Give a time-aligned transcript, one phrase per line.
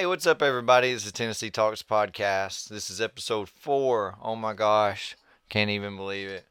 [0.00, 0.94] Hey, what's up, everybody?
[0.94, 2.70] This is Tennessee Talks Podcast.
[2.70, 4.16] This is episode four.
[4.22, 5.14] Oh my gosh,
[5.50, 6.46] can't even believe it.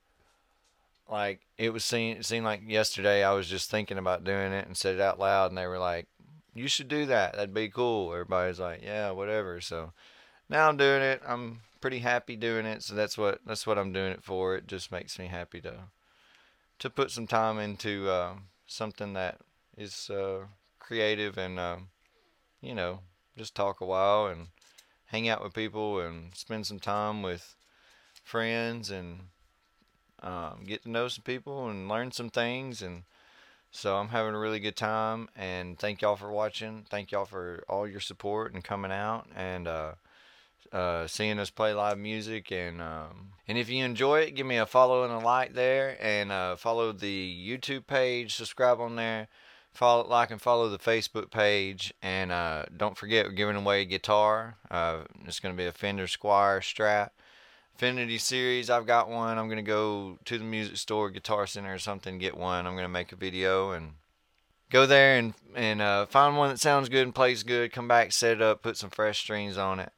[1.09, 3.23] Like it was seen, it seemed like yesterday.
[3.23, 5.79] I was just thinking about doing it and said it out loud, and they were
[5.79, 6.05] like,
[6.53, 7.33] "You should do that.
[7.33, 9.93] That'd be cool." Everybody's like, "Yeah, whatever." So
[10.47, 11.23] now I'm doing it.
[11.27, 12.83] I'm pretty happy doing it.
[12.83, 14.57] So that's what that's what I'm doing it for.
[14.57, 15.85] It just makes me happy to
[16.77, 18.33] to put some time into uh,
[18.67, 19.39] something that
[19.75, 20.41] is uh,
[20.77, 21.77] creative and uh,
[22.61, 22.99] you know
[23.39, 24.47] just talk a while and
[25.05, 27.55] hang out with people and spend some time with
[28.21, 29.19] friends and
[30.21, 33.03] um, get to know some people and learn some things and
[33.71, 36.85] so I'm having a really good time and thank y'all for watching.
[36.89, 39.93] Thank y'all for all your support and coming out and uh,
[40.73, 44.57] uh, seeing us play live music and um, and if you enjoy it, give me
[44.57, 49.29] a follow and a like there and uh, follow the YouTube page, subscribe on there
[49.79, 53.85] follow like and follow the facebook page and uh, don't forget we're giving away a
[53.85, 54.57] guitar.
[54.69, 57.11] Uh, it's going to be a fender Squier strat
[57.75, 58.69] infinity series.
[58.69, 59.37] I've got one.
[59.37, 62.67] I'm going to go to the music store guitar center or something get one.
[62.67, 63.93] I'm going to make a video and
[64.69, 68.11] go there and and uh, find one that sounds good and plays good come back
[68.11, 69.93] set it up put some fresh strings on it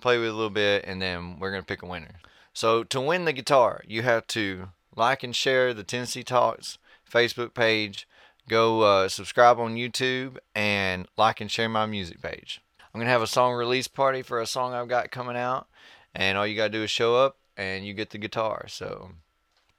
[0.00, 2.20] play with it a little bit and then we're going to pick a winner.
[2.54, 6.78] So to win the guitar you have to like and share the tennessee talks
[7.12, 8.08] facebook page
[8.48, 12.60] go uh, subscribe on YouTube and like and share my music page.
[12.78, 15.66] I'm going to have a song release party for a song I've got coming out,
[16.14, 18.66] and all you got to do is show up and you get the guitar.
[18.68, 19.10] So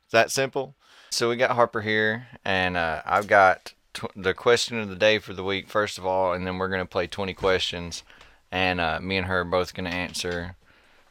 [0.04, 0.76] it's that simple.
[1.10, 5.20] So we got Harper here, and uh, I've got tw- the question of the day
[5.20, 8.04] for the week, first of all, and then we're going to play 20 questions,
[8.52, 10.56] and uh, me and her are both going to answer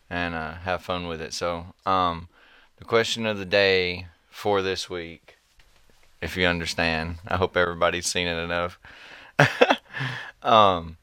[0.08, 1.32] and uh, have fun with it.
[1.32, 2.28] So, um,
[2.76, 5.35] the question of the day for this week
[6.20, 7.16] if you understand.
[7.26, 8.78] I hope everybody's seen it enough.
[10.42, 10.96] um,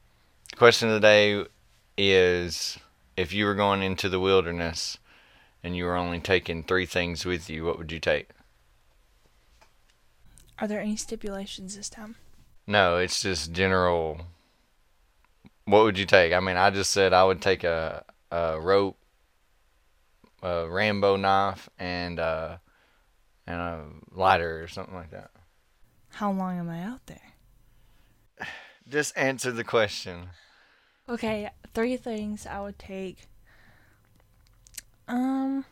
[0.56, 1.44] question of the day
[1.96, 2.78] is
[3.16, 4.98] if you were going into the wilderness
[5.62, 8.30] and you were only taking three things with you, what would you take?
[10.58, 12.16] Are there any stipulations this time?
[12.66, 14.20] No, it's just general.
[15.64, 16.32] What would you take?
[16.32, 18.96] I mean, I just said I would take a, a rope,
[20.42, 22.56] a Rambo knife, and uh,
[23.46, 25.30] and a lighter or something like that.
[26.10, 27.32] How long am I out there?
[28.88, 30.28] Just answer the question.
[31.08, 33.28] Okay, three things I would take.
[35.06, 35.64] Um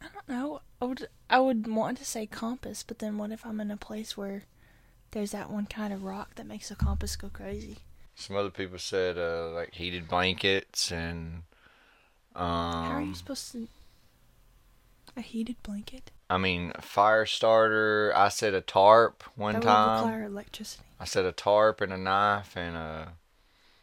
[0.00, 0.60] I don't know.
[0.80, 3.76] I would I would want to say compass, but then what if I'm in a
[3.76, 4.44] place where
[5.12, 7.78] there's that one kind of rock that makes a compass go crazy?
[8.14, 11.42] Some other people said uh, like heated blankets and
[12.34, 13.68] um How are you supposed to
[15.16, 16.10] a heated blanket?
[16.30, 18.12] I mean, fire starter.
[18.16, 20.04] I said a tarp one that time.
[20.04, 20.84] Would require electricity.
[20.98, 23.12] I said a tarp and a knife and a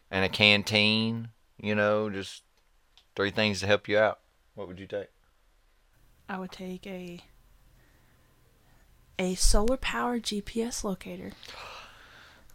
[0.09, 1.29] and a canteen.
[1.61, 2.43] You know, just
[3.15, 4.19] three things to help you out.
[4.55, 5.09] What would you take?
[6.27, 7.21] I would take a
[9.17, 11.31] a solar powered GPS locator.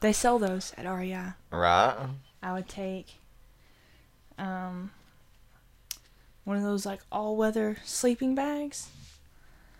[0.01, 1.35] They sell those at REI.
[1.51, 2.09] Right.
[2.43, 3.15] I would take
[4.39, 4.91] um
[6.45, 8.89] one of those like all weather sleeping bags.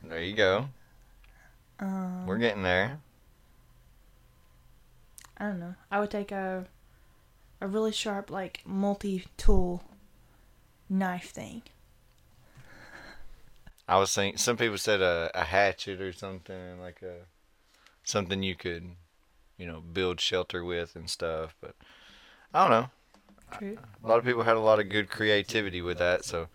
[0.03, 0.69] There you go.
[1.79, 2.99] Um, We're getting there.
[5.39, 5.75] I don't know.
[5.91, 6.67] I would take a
[7.61, 9.83] a really sharp like multi tool
[10.89, 11.63] knife thing.
[13.87, 17.27] I was thinking some people said a, a hatchet or something like a
[18.03, 18.91] something you could,
[19.59, 21.55] you know, build shelter with and stuff.
[21.61, 21.75] But
[22.53, 22.91] I don't know.
[23.61, 26.25] A lot of people had a lot of good creativity with that.
[26.25, 26.49] So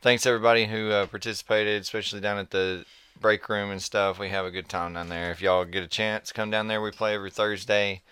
[0.00, 2.84] thanks everybody who uh, participated, especially down at the
[3.20, 4.18] break room and stuff.
[4.18, 5.30] We have a good time down there.
[5.30, 6.80] If y'all get a chance, come down there.
[6.80, 8.02] We play every Thursday,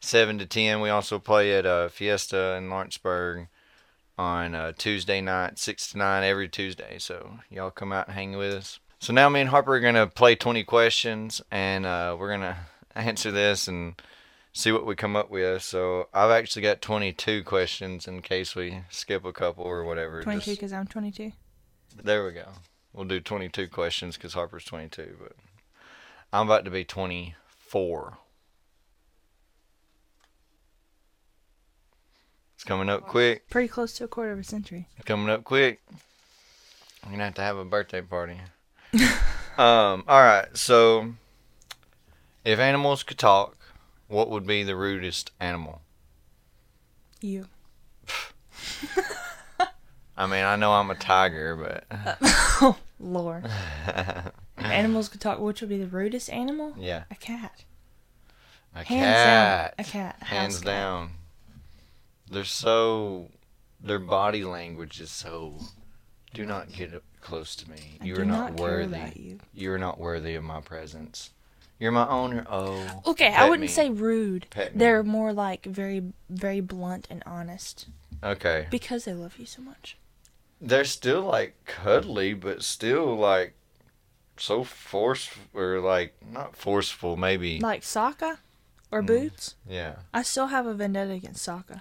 [0.00, 0.80] seven to ten.
[0.80, 3.48] We also play at uh, Fiesta in Lawrenceburg
[4.18, 6.98] on uh, Tuesday night, six to nine every Tuesday.
[6.98, 8.78] So y'all come out and hang with us.
[8.98, 12.58] So now me and Harper are gonna play 20 questions, and uh, we're gonna
[12.94, 14.00] answer this and
[14.52, 15.62] see what we come up with.
[15.62, 20.22] So I've actually got 22 questions in case we skip a couple or whatever.
[20.22, 21.32] 22 because I'm 22.
[22.02, 22.48] there we go.
[22.92, 25.32] We'll do 22 questions because Harper's 22, but
[26.32, 28.18] I'm about to be 24.
[32.54, 33.48] It's coming up quick.
[33.48, 34.86] Pretty close to a quarter of a century.
[34.96, 35.80] It's coming up quick.
[37.02, 38.38] I'm gonna have to have a birthday party.
[39.56, 40.04] um.
[40.06, 40.46] All right.
[40.54, 41.14] So,
[42.44, 43.56] if animals could talk,
[44.10, 45.80] what would be the rudest animal?
[47.20, 47.46] You.
[50.16, 51.84] I mean, I know I'm a tiger, but
[52.60, 53.48] oh, Lord.
[54.58, 56.74] Animals could talk, which would be the rudest animal?
[56.78, 57.04] yeah.
[57.10, 57.64] A cat.
[58.74, 59.74] A Hands cat.
[59.78, 59.84] down.
[59.86, 60.16] A cat.
[60.20, 60.64] House Hands cat.
[60.66, 61.10] down.
[62.30, 63.30] They're so.
[63.82, 65.54] Their body language is so.
[66.34, 67.98] Do not get close to me.
[68.00, 68.94] I You are not, care worthy.
[68.96, 69.38] about you.
[69.54, 71.30] You are not worthy of my presence.
[71.80, 72.46] You're my owner.
[72.48, 73.02] Oh.
[73.06, 73.66] Okay, I wouldn't me.
[73.68, 74.46] say rude.
[74.50, 74.72] Pet.
[74.78, 77.86] They're more like very, very blunt and honest
[78.22, 78.66] Okay.
[78.70, 79.96] because they love you so much.
[80.60, 83.54] They're still like cuddly, but still like
[84.36, 87.16] so forceful or like not forceful.
[87.16, 87.58] Maybe.
[87.60, 88.36] Like Sokka
[88.92, 89.06] or Mm.
[89.06, 89.54] Boots.
[89.66, 89.96] yeah.
[90.12, 91.80] I still have a vendetta against Sokka.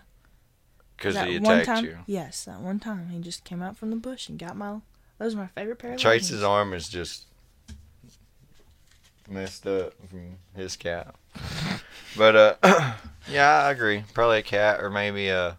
[0.96, 1.98] Because that he one time, you.
[2.08, 4.80] yes, that one time he just came out from the bush and got my.
[5.18, 6.44] Those are my favorite pair of Trace's leggings.
[6.44, 7.26] arm is just
[9.30, 11.16] messed up from his cat.
[12.18, 12.94] But uh
[13.30, 14.04] yeah, I agree.
[14.14, 15.58] Probably a cat or maybe a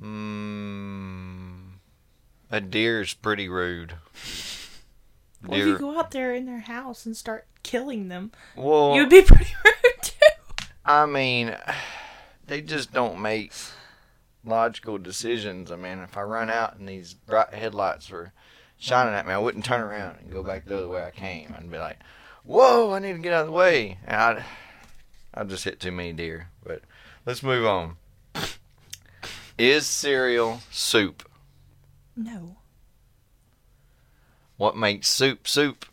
[0.00, 1.70] mm,
[2.50, 3.94] a deer's pretty rude.
[5.46, 9.08] Well, if you go out there in their house and start killing them, Well, you'd
[9.08, 10.66] be pretty rude too.
[10.84, 11.56] I mean,
[12.46, 13.52] they just don't make
[14.44, 15.70] logical decisions.
[15.72, 18.32] I mean, if I run out and these bright headlights were
[18.80, 21.54] shining at me, I wouldn't turn around and go back the other way I came.
[21.56, 21.98] I'd be like,
[22.42, 24.44] "Whoa, I need to get out of the way." And I'd,
[25.34, 26.48] I'd just hit too many deer.
[26.64, 26.82] But
[27.24, 27.96] let's move on.
[29.56, 31.28] Is cereal soup?
[32.16, 32.56] No.
[34.56, 35.86] What makes soup soup?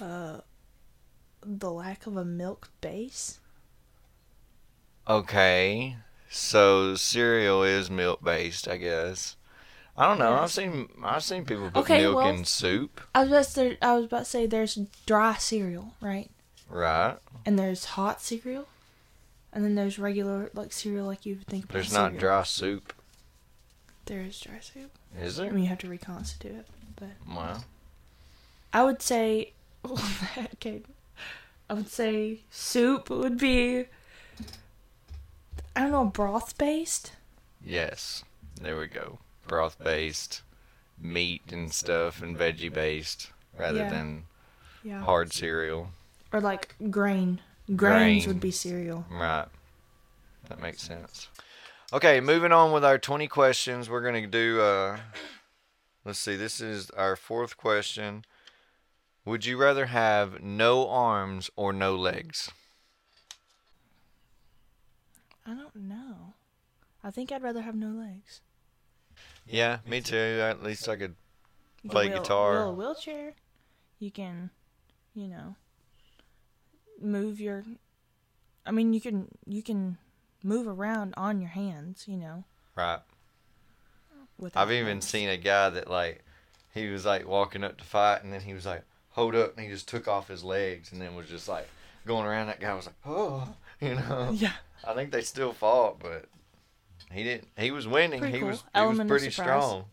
[0.00, 0.40] Uh,
[1.40, 3.38] the lack of a milk base.
[5.08, 5.96] Okay,
[6.28, 9.35] so cereal is milk based, I guess.
[9.98, 10.34] I don't know.
[10.34, 13.50] I've seen I've seen people put Okay, milk well- in soup, I was about to
[13.50, 14.74] say, I was about to say there's
[15.06, 16.30] dry cereal, right?
[16.68, 17.16] right?
[17.46, 18.66] And there's hot cereal,
[19.52, 21.64] and then there's regular like cereal like you would think.
[21.64, 22.20] About There's not cereal.
[22.20, 22.92] dry soup,
[24.06, 24.90] There is dry soup.
[25.20, 25.46] is there?
[25.46, 25.54] I there?
[25.54, 26.66] mean, you have to reconstitute it,
[26.96, 27.58] but Wow.
[28.72, 29.52] I would say,
[30.54, 30.82] okay,
[31.70, 33.86] I would say soup would be.
[35.74, 37.12] I don't know, broth based.
[37.64, 38.24] Yes.
[38.60, 39.18] There we go.
[39.46, 40.42] Broth based,
[40.98, 43.90] meat and stuff, and veggie based, rather Yeah.
[43.90, 44.26] than
[44.82, 45.02] Yeah.
[45.02, 45.90] hard cereal.
[46.32, 47.40] Or like grain.
[47.74, 49.06] Grains would be cereal.
[49.10, 49.48] Right.
[50.48, 51.28] That makes sense.
[51.92, 53.88] Okay, moving on with our 20 questions.
[53.88, 55.00] We're going to do, uh,
[56.04, 58.24] let's see, this is our fourth question.
[59.24, 62.50] Would you rather have no arms or no legs?
[65.44, 66.34] I don't know.
[67.02, 68.40] I think I'd rather have no legs.
[69.46, 70.16] Yeah, me too.
[70.42, 71.14] At least I could.
[71.82, 72.52] You Play wheel, guitar.
[72.52, 73.34] wheel a wheelchair.
[74.00, 74.50] You can,
[75.14, 75.54] you know,
[77.00, 77.64] move your.
[78.64, 79.98] I mean, you can you can
[80.42, 82.04] move around on your hands.
[82.08, 83.00] You know, Right.
[84.38, 85.06] without I've even legs.
[85.06, 86.24] seen a guy that, like,
[86.74, 89.64] he was, like, walking up to fight, and then he was like, hold up, and
[89.64, 91.68] he just took off his legs, and then was just, like,
[92.06, 92.48] going around.
[92.48, 94.30] That guy was like, oh, you know.
[94.34, 94.52] Yeah.
[94.84, 96.26] I think they still fought, but
[97.12, 97.48] he didn't.
[97.56, 98.20] He was winning.
[98.20, 98.48] Pretty he cool.
[98.50, 98.60] was.
[98.60, 99.62] He Element of was pretty surprise.
[99.64, 99.84] strong.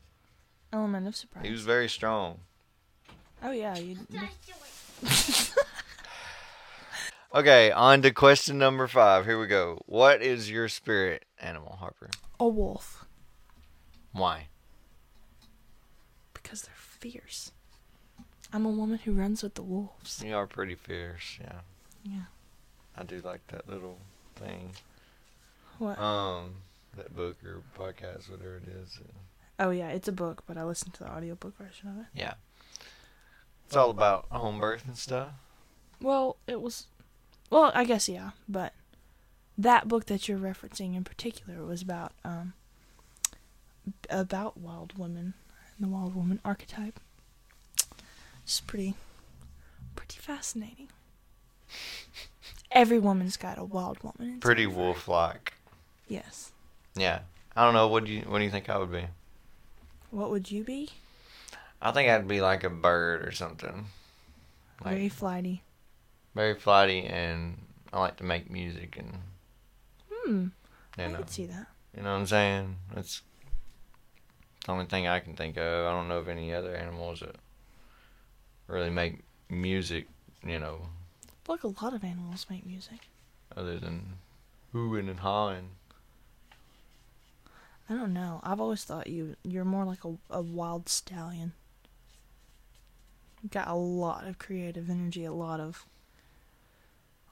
[0.71, 1.45] Element of surprise.
[1.45, 2.39] He was very strong.
[3.43, 3.97] oh yeah, you.
[7.35, 9.25] Okay, on to question number five.
[9.25, 9.81] Here we go.
[9.87, 12.09] What is your spirit animal, Harper?
[12.39, 13.05] a wolf
[14.11, 14.47] Why?
[16.33, 17.51] because they're fierce.
[18.51, 20.21] I'm a woman who runs with the wolves.
[20.23, 21.39] You are pretty fierce.
[21.41, 21.61] Yeah.
[22.03, 22.21] Yeah.
[22.95, 23.97] I do like that little
[24.35, 24.73] thing.
[25.79, 25.97] What?
[25.97, 26.57] Um,
[26.97, 28.99] that book or podcast, whatever it is.
[29.59, 32.05] oh yeah, it's a book, but I listened to the audiobook version of it.
[32.13, 32.33] Yeah.
[33.65, 35.29] It's all about home birth and stuff.
[36.01, 36.87] Well, it was.
[37.49, 38.73] Well, I guess yeah, but
[39.57, 42.53] that book that you're referencing in particular was about um
[44.09, 45.33] about wild women
[45.77, 46.99] and the wild woman archetype.
[48.43, 48.95] It's pretty
[49.95, 50.89] pretty fascinating.
[52.71, 54.39] Every woman's got a wild woman.
[54.39, 55.53] Pretty wolf-like.
[56.07, 56.51] Yes.
[56.95, 57.19] Yeah.
[57.55, 57.87] I don't know.
[57.87, 59.05] What do you What do you think I would be?
[60.11, 60.89] What would you be?
[61.81, 63.85] I think I'd be like a bird or something.
[64.83, 65.63] Like Very flighty.
[66.35, 67.57] very flighty, and
[67.91, 69.19] I like to make music, and
[70.11, 70.47] Hmm.
[70.97, 71.67] you I know, could see that.
[71.95, 72.77] you know what I'm saying.
[72.93, 73.21] That's
[74.65, 75.85] the only thing I can think of.
[75.85, 77.35] I don't know of any other animals that
[78.67, 79.19] really make
[79.49, 80.07] music.
[80.45, 80.89] You know,
[81.47, 83.07] Like a lot of animals make music.
[83.55, 84.17] other than
[84.73, 85.69] hooing and hawing.
[87.93, 88.39] I don't know.
[88.43, 91.53] I've always thought you you're more like a, a wild stallion.
[93.51, 95.85] Got a lot of creative energy, a lot of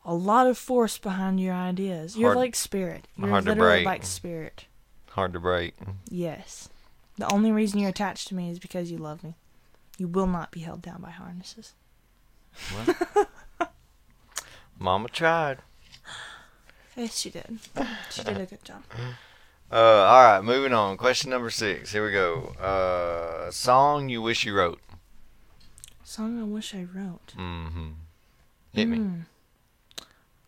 [0.06, 2.16] a lot of force behind your ideas.
[2.16, 3.08] You're Hard- like spirit.
[3.18, 3.86] You're hard to literally break.
[3.86, 4.66] like spirit.
[5.12, 5.74] Hard to break.
[6.10, 6.70] Yes.
[7.18, 9.36] The only reason you're attached to me is because you love me.
[9.98, 11.74] You will not be held down by harnesses.
[12.74, 13.28] What?
[14.80, 15.60] Mama tried.
[16.96, 17.60] Yes, she did.
[18.10, 18.84] She did a good job.
[19.72, 20.98] Uh, all right, moving on.
[20.98, 21.94] Question number six.
[21.94, 22.54] Here we go.
[22.60, 24.82] Uh, song you wish you wrote.
[26.04, 27.34] Song I wish I wrote.
[27.38, 27.92] Mm-hmm.
[28.74, 28.98] Hit me.
[28.98, 29.20] Hmm.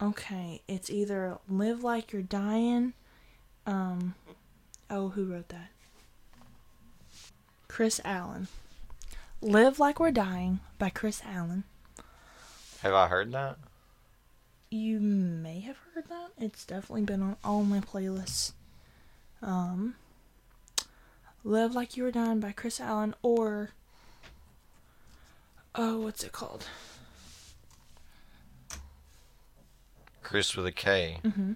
[0.01, 2.93] Okay, it's either "Live Like You're Dying."
[3.65, 4.15] Um,
[4.89, 5.69] oh, who wrote that?
[7.69, 8.49] Kris Allen.
[9.39, 11.63] "Live Like We're Dying" by Kris Allen.
[12.81, 13.57] Have I heard that?
[14.69, 16.31] You may have heard that.
[16.37, 18.51] It's definitely been on all my playlists.
[19.43, 19.95] Um,
[21.43, 23.71] "Live Like You Were Dying" by Kris Allen, or
[25.75, 26.67] oh, what's it called?
[30.21, 31.19] Chris with a K.
[31.23, 31.53] Mm-hmm.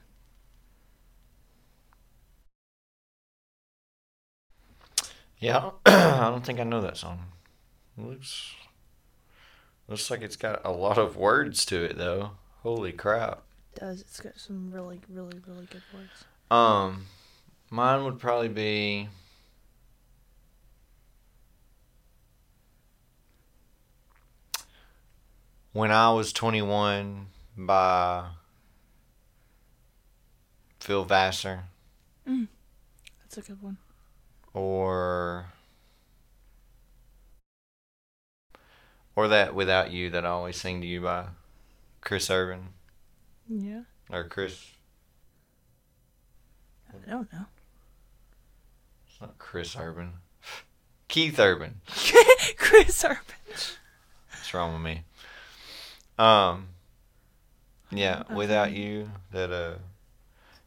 [5.39, 7.19] Yeah, I don't think I know that song.
[7.97, 8.53] It looks
[9.87, 12.31] looks like it's got a lot of words to it though.
[12.63, 13.43] Holy crap.
[13.75, 16.25] Does it's got some really, really, really good words.
[16.49, 17.05] Um,
[17.69, 19.09] mine would probably be.
[25.73, 28.29] When I Was 21 by
[30.79, 31.65] Phil Vassar
[32.27, 32.47] mm.
[33.21, 33.77] That's a good one.
[34.53, 35.47] or
[39.15, 41.27] or that Without You that I always sing to you by
[42.01, 42.69] Chris Urban
[43.47, 43.81] Yeah.
[44.09, 44.71] or Chris
[46.89, 47.45] I don't know.
[49.21, 50.13] Not Chris Urban
[51.07, 51.81] Keith Urban
[52.57, 53.17] Chris Urban.
[54.31, 55.03] What's wrong with me?
[56.17, 56.67] Um,
[57.91, 58.33] yeah, Okay.
[58.35, 59.75] without you, that uh,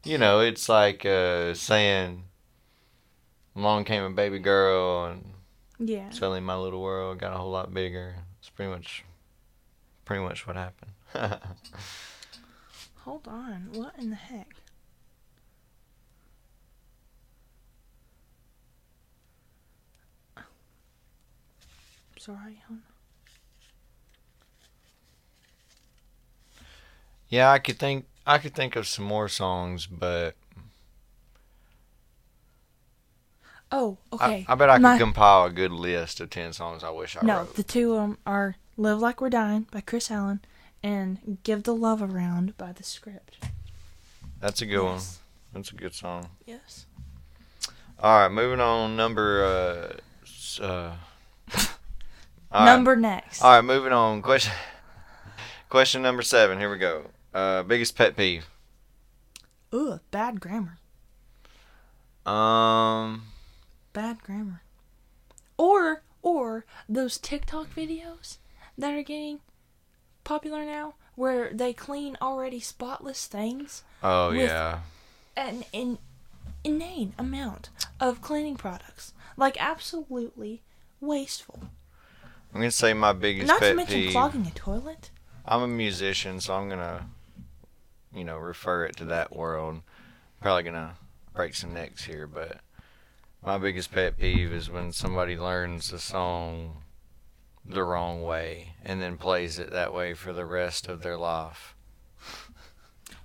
[0.05, 2.25] you know, it's like uh saying,
[3.57, 5.35] "Along came a baby girl and
[5.79, 6.11] Yeah.
[6.11, 9.05] suddenly my little world got a whole lot bigger." It's pretty much,
[10.05, 10.93] pretty much what happened.
[13.05, 13.69] Hold on.
[13.73, 14.55] What in the heck?
[22.21, 22.61] Sorry,
[27.31, 30.35] yeah, I could think, I could think of some more songs, but
[33.73, 34.45] Oh, okay.
[34.47, 37.17] I, I bet I could My- compile a good list of ten songs I wish
[37.17, 37.55] I no, wrote.
[37.57, 40.41] the two um are "Live Like We're Dying" by Kris Allen
[40.83, 43.39] and "Give the Love Around" by The Script.
[44.41, 45.01] That's a good one.
[45.55, 46.29] That's a good song.
[46.45, 46.85] Yes.
[47.99, 48.95] All right, moving on.
[48.97, 49.43] Number
[50.61, 50.97] uh, uh
[52.53, 52.67] all right.
[52.67, 53.43] Number next.
[53.43, 54.23] All right, moving on.
[54.23, 54.53] Question
[55.69, 56.59] question number seven.
[56.59, 57.05] Here we go.
[57.33, 58.49] Uh, biggest pet peeve.
[59.73, 60.79] Ugh, bad grammar.
[62.27, 63.23] Um,
[63.93, 64.63] Bad grammar.
[65.57, 68.39] Or or those TikTok videos
[68.77, 69.41] that are getting
[70.23, 74.81] popular now where they clean already spotless things oh yeah.
[75.37, 75.99] an in
[76.63, 79.13] inane amount of cleaning products.
[79.37, 80.63] Like absolutely
[81.01, 81.61] wasteful.
[82.53, 84.13] I'm gonna say my biggest Not to mention peeve.
[84.13, 85.11] clogging a toilet.
[85.45, 87.07] I'm a musician, so I'm gonna,
[88.15, 89.83] you know, refer it to that world.
[90.41, 90.97] Probably gonna
[91.35, 92.61] break some necks here, but
[93.45, 96.83] my biggest pet peeve is when somebody learns a song
[97.65, 101.75] the wrong way and then plays it that way for the rest of their life.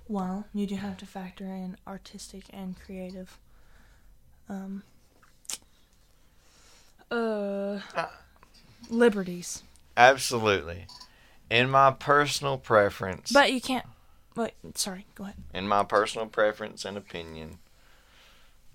[0.08, 3.38] Well, you do have to factor in artistic and creative
[4.48, 4.84] um
[7.10, 7.80] uh
[8.88, 9.62] liberties.
[9.96, 10.86] Absolutely.
[11.50, 13.86] In my personal preference, But you can't
[14.34, 15.36] wait, sorry, go ahead.
[15.54, 17.58] in my personal preference and opinion,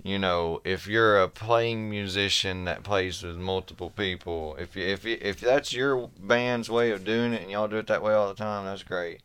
[0.04, 5.04] you know, if you're a playing musician that plays with multiple people, if you, if
[5.06, 8.14] you, if that's your band's way of doing it and y'all do it that way
[8.14, 9.22] all the time, that's great.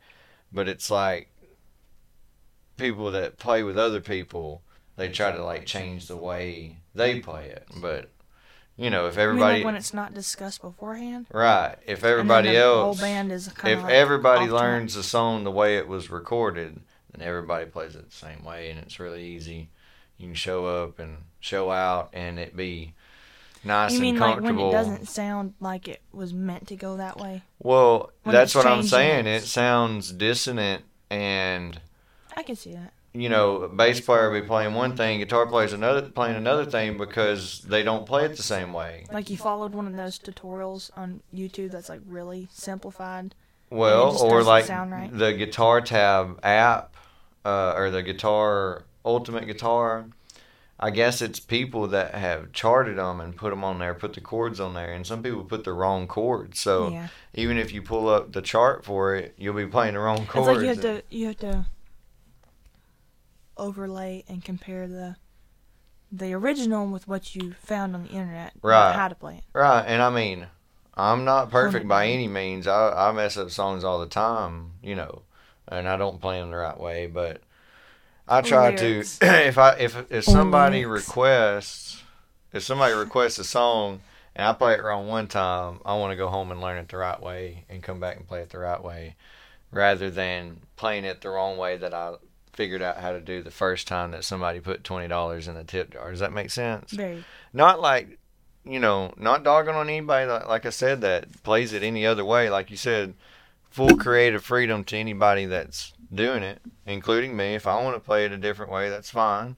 [0.53, 1.29] But it's like
[2.77, 4.61] people that play with other people,
[4.97, 7.67] they try to like change the way they play it.
[7.81, 8.11] But
[8.77, 11.27] you know, if I mean, everybody like when it's not discussed beforehand.
[11.33, 15.03] right, if everybody the else whole band is kind if of like everybody learns the
[15.03, 16.81] song the way it was recorded,
[17.13, 19.71] then everybody plays it the same way, and it's really easy.
[20.19, 22.95] You can show up and show out, and it be
[23.65, 24.69] nice You and mean like when comfortable.
[24.71, 27.43] it doesn't sound like it was meant to go that way?
[27.59, 29.27] well, when that's what I'm saying.
[29.27, 31.81] It sounds dissonant, and
[32.37, 32.93] I can see that.
[33.21, 37.61] You know, bass player be playing one thing, guitar player's another playing another thing because
[37.63, 39.07] they don't play it the same way.
[39.13, 43.35] Like you followed one of those tutorials on YouTube that's like really simplified.
[43.71, 45.11] Well, or like right.
[45.13, 46.95] the Guitar Tab app,
[47.45, 50.07] uh, or the Guitar Ultimate Guitar.
[50.79, 54.21] I guess it's people that have charted them and put them on there, put the
[54.21, 56.61] chords on there, and some people put the wrong chords.
[56.61, 57.09] So yeah.
[57.33, 60.31] even if you pull up the chart for it, you'll be playing the wrong It's
[60.31, 60.49] chords.
[60.49, 61.67] like you have to you have to
[63.57, 65.17] overlay and compare the
[66.13, 68.53] the original with what you found on the internet.
[68.63, 68.93] Right.
[68.93, 69.45] How to play it.
[69.53, 70.47] Right, and I mean,
[70.95, 72.67] I'm not perfect by any means.
[72.67, 75.23] I I mess up songs all the time, you know,
[75.69, 77.07] and I don't play them the right way.
[77.07, 77.43] But
[78.29, 79.19] I try Lyrics.
[79.19, 81.09] to if I if if somebody lyrics.
[81.09, 82.03] requests
[82.53, 84.01] if somebody requests a song
[84.35, 86.89] and I play it wrong one time, I want to go home and learn it
[86.89, 89.17] the right way and come back and play it the right way,
[89.71, 92.15] rather than playing it the wrong way that I
[92.57, 95.63] figured out how to do the first time that somebody put twenty dollars in the
[95.65, 96.11] tip jar.
[96.11, 96.91] Does that make sense?
[96.93, 97.25] Very.
[97.53, 98.19] not like
[98.65, 102.25] you know not dogging on anybody like, like i said that plays it any other
[102.25, 103.15] way like you said
[103.71, 108.25] full creative freedom to anybody that's doing it including me if i want to play
[108.25, 109.55] it a different way that's fine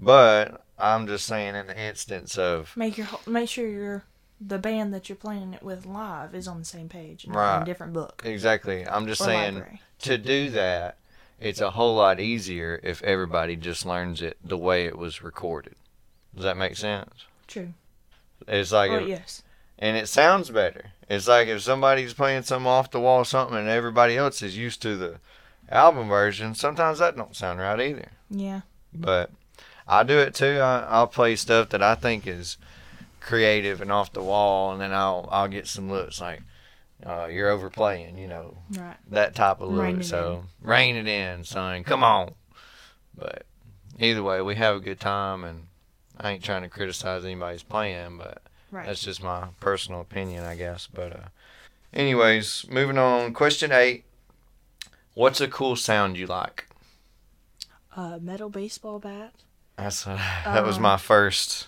[0.00, 4.04] but i'm just saying in the instance of Make your whole- make sure your
[4.40, 7.62] the band that you're playing it with live is on the same page, Right.
[7.62, 9.80] a different book exactly i'm just or saying library.
[10.00, 10.96] to do that
[11.40, 15.74] it's a whole lot easier if everybody just learns it the way it was recorded
[16.34, 17.72] does that make sense True.
[18.46, 19.42] it's like oh yes.
[19.78, 20.92] and it sounds better.
[21.08, 24.80] It's like if somebody's playing some off the wall something and everybody else is used
[24.82, 25.16] to the
[25.68, 28.12] album version, sometimes that don't sound right either.
[28.30, 28.60] Yeah.
[28.94, 29.30] But
[29.88, 30.60] I do it too.
[30.60, 32.58] I, I'll play stuff that I think is
[33.20, 36.42] creative and off the wall, and then I'll I'll get some looks like
[37.04, 38.96] uh, you're overplaying, you know, Right.
[39.08, 40.02] that type of look.
[40.02, 41.84] So rein it in, son.
[41.84, 42.34] Come on.
[43.16, 43.44] But
[43.98, 45.66] either way, we have a good time, and
[46.18, 48.86] I ain't trying to criticize anybody's playing, but Right.
[48.86, 50.86] that's just my personal opinion, I guess.
[50.92, 51.28] But uh,
[51.92, 53.32] anyways, moving on.
[53.34, 54.04] Question eight:
[55.14, 56.66] What's a cool sound you like?
[57.96, 59.32] uh, metal baseball bat.
[59.76, 61.66] That's uh, that was Um, my first.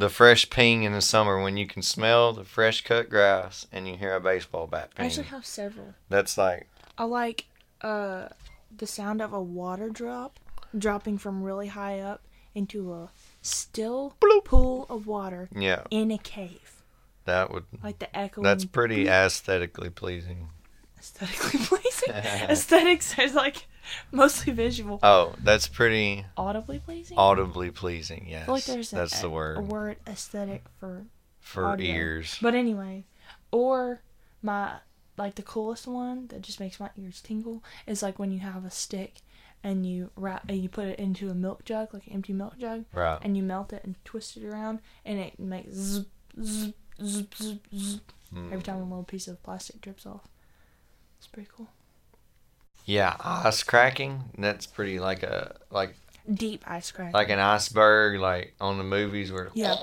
[0.00, 3.86] The fresh ping in the summer when you can smell the fresh cut grass and
[3.86, 5.04] you hear a baseball bat ping.
[5.04, 5.92] I actually have several.
[6.08, 7.44] That's like I like
[7.82, 8.28] uh
[8.74, 10.40] the sound of a water drop
[10.76, 12.22] dropping from really high up
[12.54, 13.10] into a
[13.42, 14.14] still
[14.46, 16.82] pool of water yeah, in a cave.
[17.26, 17.64] that would.
[17.84, 18.42] Like the echo.
[18.42, 20.48] That's pretty aesthetically pleasing.
[20.98, 22.14] aesthetically pleasing.
[22.48, 23.66] Aesthetics is like
[24.12, 24.98] mostly visual.
[25.02, 27.16] Oh, that's pretty Audibly pleasing.
[27.18, 28.26] audibly pleasing.
[28.28, 31.04] Yes, I feel like there's that's a, the word a word aesthetic for
[31.40, 31.94] for audio.
[31.94, 32.38] ears.
[32.42, 33.04] But anyway,
[33.50, 34.02] or
[34.42, 34.78] my
[35.16, 38.64] like the coolest one that just makes my ears tingle is like when you have
[38.64, 39.16] a stick
[39.62, 42.58] and you wrap and you put it into a milk jug, like an empty milk
[42.58, 43.18] jug, Right.
[43.20, 46.06] and you melt it and twist it around, and it makes zzz,
[46.42, 46.72] zzz,
[47.02, 48.00] zzz, zzz, zzz,
[48.34, 48.46] Mm.
[48.52, 50.28] every time a little piece of plastic drips off.
[51.18, 51.66] It's pretty cool.
[52.90, 54.24] Yeah, ice cracking.
[54.36, 55.94] That's pretty like a like
[56.28, 57.14] Deep ice crack.
[57.14, 59.76] like an iceberg, like on the movies where yeah,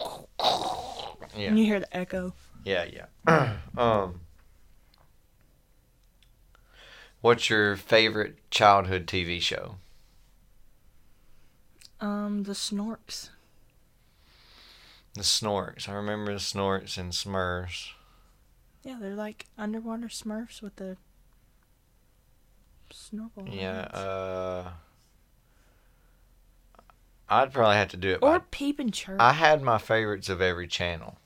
[1.33, 2.33] yeah and you hear the echo.
[2.65, 3.55] yeah yeah.
[3.77, 4.19] um,
[7.21, 9.75] what's your favorite childhood TV show?
[12.01, 13.29] Um, the snorks.
[15.13, 15.87] The Snorks.
[15.87, 17.91] I remember the Snorks and Smurfs.
[18.83, 20.97] Yeah, they're like underwater Smurfs with the
[22.91, 23.47] snorkel.
[23.49, 23.81] Yeah.
[23.93, 24.69] Uh,
[27.29, 28.19] I'd probably have to do it.
[28.21, 29.19] or By, peep and chirp.
[29.21, 31.17] I had my favorites of every channel.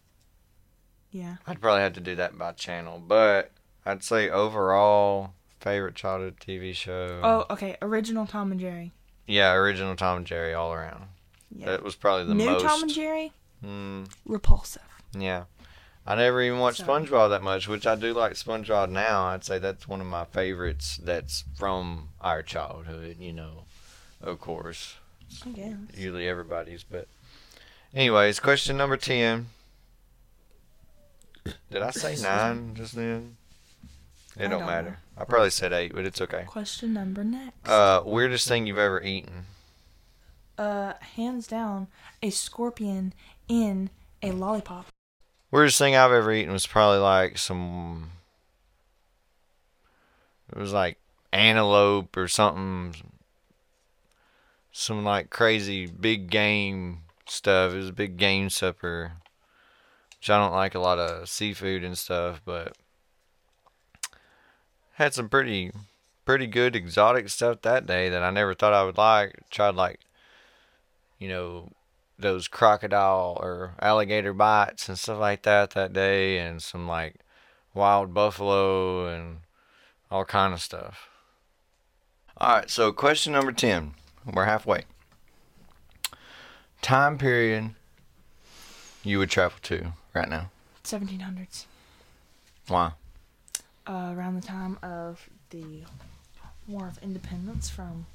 [1.11, 1.35] yeah.
[1.45, 3.51] I'd probably have to do that by channel, but
[3.85, 7.19] I'd say overall favorite childhood TV show.
[7.23, 7.77] Oh, okay.
[7.81, 8.91] Original Tom and Jerry.
[9.27, 11.05] yeah, original Tom and Jerry all around.
[11.55, 11.67] Yeah.
[11.67, 12.65] That was probably the New most.
[12.65, 13.31] Tom and Jerry.
[13.63, 14.81] Mm, Repulsive.
[15.15, 15.43] yeah,
[16.05, 17.05] I never even watched Sorry.
[17.05, 19.25] SpongeBob that much, which I do like SpongeBob now.
[19.25, 20.97] I'd say that's one of my favorites.
[21.01, 23.65] That's from our childhood, you know.
[24.21, 24.95] Of course,
[25.45, 25.75] I guess.
[25.95, 27.07] usually everybody's, but
[27.93, 29.47] anyways, question number ten.
[31.71, 33.37] Did I say nine just then?
[34.37, 34.99] It I don't don't matter.
[35.17, 36.43] I probably said eight, but it's okay.
[36.47, 37.67] Question number next.
[37.67, 39.45] Uh, weirdest thing you've ever eaten?
[40.57, 41.87] uh, hands down,
[42.21, 43.13] a scorpion
[43.47, 43.89] in
[44.21, 44.85] a lollipop.
[45.51, 48.11] Weirdest thing I've ever eaten was probably like some.
[50.49, 50.97] It was like
[51.33, 52.95] antelope or something.
[54.71, 57.73] Some like crazy big game stuff.
[57.73, 59.13] It was a big game supper.
[60.17, 62.77] Which I don't like a lot of seafood and stuff, but
[64.93, 65.71] had some pretty
[66.23, 69.49] pretty good exotic stuff that day that I never thought I would like.
[69.49, 69.99] Tried like
[71.19, 71.69] you know,
[72.21, 77.15] those crocodile or alligator bites and stuff like that that day and some like
[77.73, 79.39] wild buffalo and
[80.09, 81.09] all kind of stuff.
[82.37, 83.93] All right, so question number 10.
[84.33, 84.83] We're halfway.
[86.81, 87.75] time period
[89.03, 90.49] you would travel to right now.
[90.83, 91.65] 1700s.
[92.67, 92.91] Why?
[93.87, 95.83] Uh, around the time of the
[96.67, 98.05] War of Independence from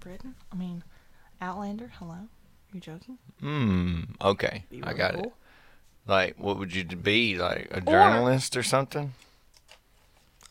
[0.00, 0.34] Britain.
[0.52, 0.82] I mean,
[1.40, 1.92] Outlander.
[1.98, 2.28] Hello.
[2.72, 3.18] You're joking?
[3.40, 4.00] Hmm.
[4.22, 5.32] Okay, I got it.
[6.06, 7.36] Like, what would you be?
[7.36, 9.14] Like a journalist or something?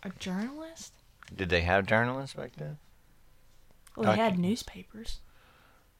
[0.03, 0.93] A journalist?
[1.36, 2.77] Did they have journalists back then?
[3.95, 4.41] Well, they had Okay.
[4.41, 5.19] newspapers.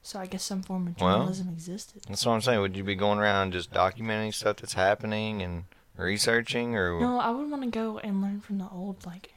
[0.02, 2.04] So I guess some form of Well, journalism existed.
[2.08, 2.62] That's what I'm saying.
[2.62, 5.66] Would you be going around just documenting stuff that's happening and
[5.98, 9.34] researching, or No, I would want to go and learn from the old, like,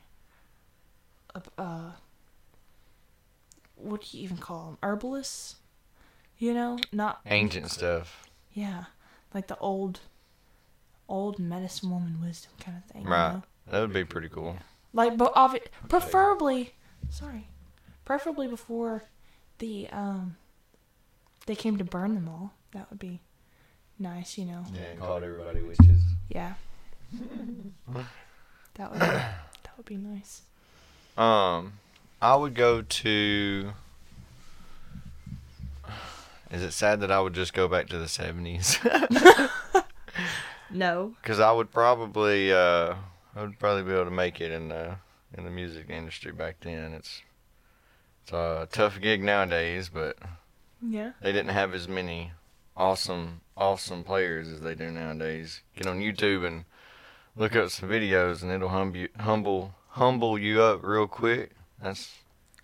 [1.35, 1.91] uh, uh,
[3.75, 4.79] what do you even call them?
[4.83, 5.57] Herbalists?
[6.43, 8.25] You know, not ancient stuff?
[8.53, 8.87] Yeah,
[9.33, 10.01] like the old,
[11.09, 13.03] old medicine woman wisdom kind of thing.
[13.03, 13.35] you Right.
[13.35, 13.43] know?
[13.71, 14.57] That would be pretty cool.
[14.93, 16.75] Like, but obvi- preferably,
[17.11, 17.47] sorry,
[18.05, 19.05] preferably before
[19.59, 20.35] the um,
[21.47, 22.55] they came to burn them all.
[22.73, 23.21] That would be
[24.01, 24.65] nice, you know.
[24.75, 26.03] Yeah, called everybody witches.
[26.29, 26.55] Yeah.
[28.75, 30.43] that would that would be nice.
[31.17, 31.75] Um,
[32.21, 33.75] I would go to.
[36.53, 38.79] Is it sad that I would just go back to the seventies?
[40.71, 41.15] No.
[41.21, 42.95] Because I would probably, uh,
[43.37, 44.97] I would probably be able to make it in the
[45.37, 46.95] in the music industry back then.
[46.95, 47.21] It's
[48.23, 50.17] it's a tough gig nowadays, but
[50.81, 51.13] Yeah.
[51.21, 52.33] they didn't have as many
[52.77, 55.61] awesome awesome players as they do nowadays.
[55.77, 56.65] Get on YouTube and
[57.37, 61.51] look up some videos, and it'll humble you, humble humble you up real quick.
[61.83, 62.15] That's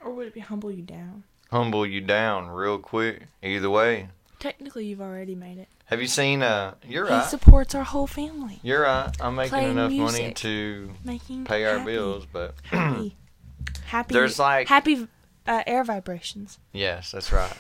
[0.01, 1.25] Or would it be humble you down?
[1.51, 3.23] Humble you down real quick.
[3.43, 4.09] Either way.
[4.39, 5.69] Technically, you've already made it.
[5.87, 6.43] Have you seen?
[6.43, 7.25] Uh, you're He right.
[7.25, 9.11] supports our whole family, You're right.
[9.21, 13.17] I'm making Playing enough money to making pay our happy, bills, but Happy,
[13.87, 14.13] happy.
[14.15, 15.09] There's like- happy
[15.47, 16.59] uh, air vibrations.
[16.73, 17.53] yes, that's right.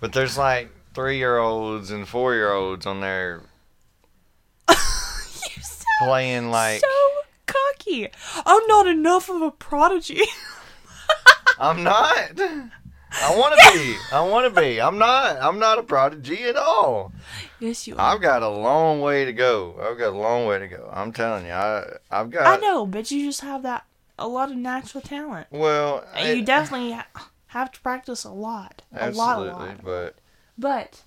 [0.00, 3.40] But there's like three year olds and four year olds on there
[4.68, 8.08] so, playing like so cocky.
[8.44, 10.20] I'm not enough of a prodigy.
[11.58, 12.38] I'm not.
[13.14, 13.96] I want to be.
[14.12, 14.80] I want to be.
[14.80, 15.36] I'm not.
[15.40, 17.12] I'm not a prodigy at all.
[17.60, 18.14] yes, you are.
[18.14, 19.74] I've got a long way to go.
[19.80, 20.88] I've got a long way to go.
[20.92, 21.52] I'm telling you.
[21.52, 22.46] I I've got.
[22.46, 23.84] I know, but you just have that
[24.18, 25.46] a lot of natural talent.
[25.50, 29.84] Well, And you definitely ha- have to practice a lot, a lot, a absolutely, lot.
[29.84, 30.14] but
[30.56, 31.02] But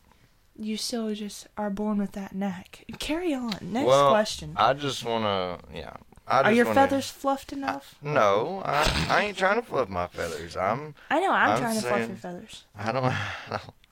[0.57, 2.83] you still just are born with that neck.
[2.99, 3.53] Carry on.
[3.61, 4.53] Next Well, question.
[4.57, 5.75] I just want to.
[5.75, 5.95] Yeah.
[6.27, 7.95] I are your wanna- feathers fluffed enough?
[8.01, 10.57] No, I, I ain't trying to fluff my feathers.
[10.57, 10.95] I'm.
[11.09, 11.31] I know.
[11.31, 12.63] I'm, I'm trying to fluff your feathers.
[12.77, 13.13] I don't.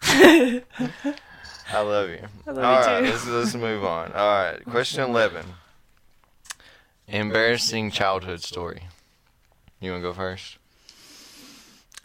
[1.72, 2.20] I love you.
[2.48, 3.06] I love All you right, too.
[3.12, 4.12] let's let's move on.
[4.14, 5.46] All right, question eleven.
[7.08, 8.84] Embarrassing childhood story.
[9.80, 10.58] You want to go first?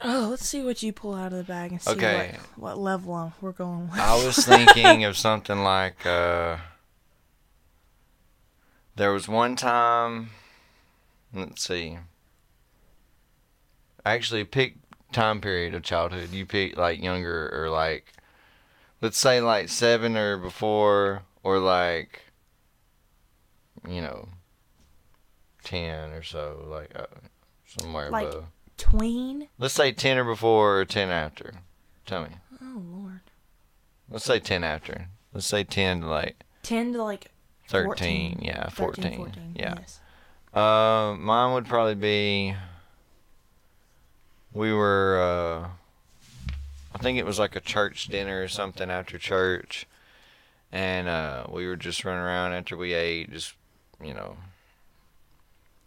[0.00, 2.36] Oh, let's see what you pull out of the bag and see Okay.
[2.56, 3.98] what, what level we're going with.
[3.98, 6.58] I was thinking of something like uh,
[8.98, 10.30] there was one time.
[11.32, 11.98] Let's see.
[14.04, 14.76] Actually, pick
[15.12, 16.30] time period of childhood.
[16.30, 18.12] You pick like younger or like,
[19.00, 22.22] let's say like seven or before, or like,
[23.88, 24.28] you know,
[25.62, 27.06] ten or so, like uh,
[27.80, 28.44] somewhere Like- above.
[28.76, 29.48] Tween?
[29.58, 31.52] Let's say ten or before or ten after.
[32.06, 32.28] Tell me.
[32.62, 33.20] Oh, Lord.
[34.08, 35.08] Let's say 10 after.
[35.34, 37.30] Let's say 10 to like 10 to like
[37.68, 38.34] 13.
[38.34, 38.38] 14.
[38.42, 39.16] Yeah, 13, 14.
[39.16, 39.52] 14.
[39.54, 39.74] Yeah.
[39.78, 40.00] Yes.
[40.54, 42.54] Uh, mine would probably be.
[44.52, 45.20] We were.
[45.20, 45.68] Uh,
[46.94, 49.86] I think it was like a church dinner or something after church.
[50.72, 53.54] And uh, we were just running around after we ate, just,
[54.02, 54.36] you know.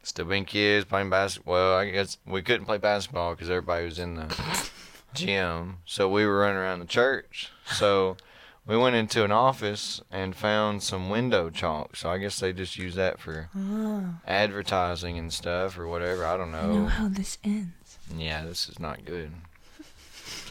[0.03, 1.53] Still being kids, playing basketball.
[1.53, 4.69] Well, I guess we couldn't play basketball because everybody was in the
[5.13, 5.77] gym.
[5.85, 7.51] So we were running around the church.
[7.65, 8.17] So
[8.65, 11.95] we went into an office and found some window chalk.
[11.95, 16.25] So I guess they just use that for Oh, advertising and stuff or whatever.
[16.25, 16.85] I don't I know know.
[16.85, 17.97] how this ends.
[18.15, 19.31] Yeah, this is not good.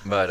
[0.04, 0.30] But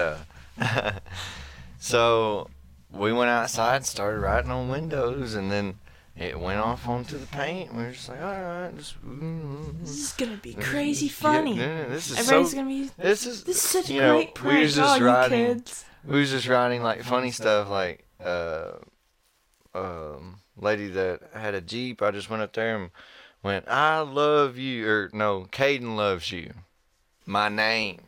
[0.60, 0.92] uh
[1.80, 2.50] so
[2.92, 5.76] we went outside, started writing on windows and then
[6.18, 7.74] it went off onto the paint.
[7.74, 8.96] We were just like, all right, just
[9.82, 11.56] This is gonna be crazy funny.
[11.58, 12.90] yeah, this is Everybody's so, gonna be.
[12.98, 14.70] this is This is such a you know, great we prank.
[14.70, 15.86] just oh, you writing kids.
[16.06, 18.72] We was just writing like funny stuff like uh
[19.74, 22.90] um lady that had a jeep i just went up there and
[23.44, 26.52] went i love you or no caden loves you
[27.26, 28.02] my name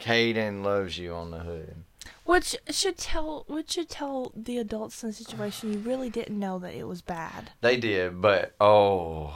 [0.00, 1.76] caden loves you on the hood
[2.24, 6.58] Which should tell, which should tell the adults in the situation you really didn't know
[6.58, 7.50] that it was bad.
[7.60, 9.34] they did but oh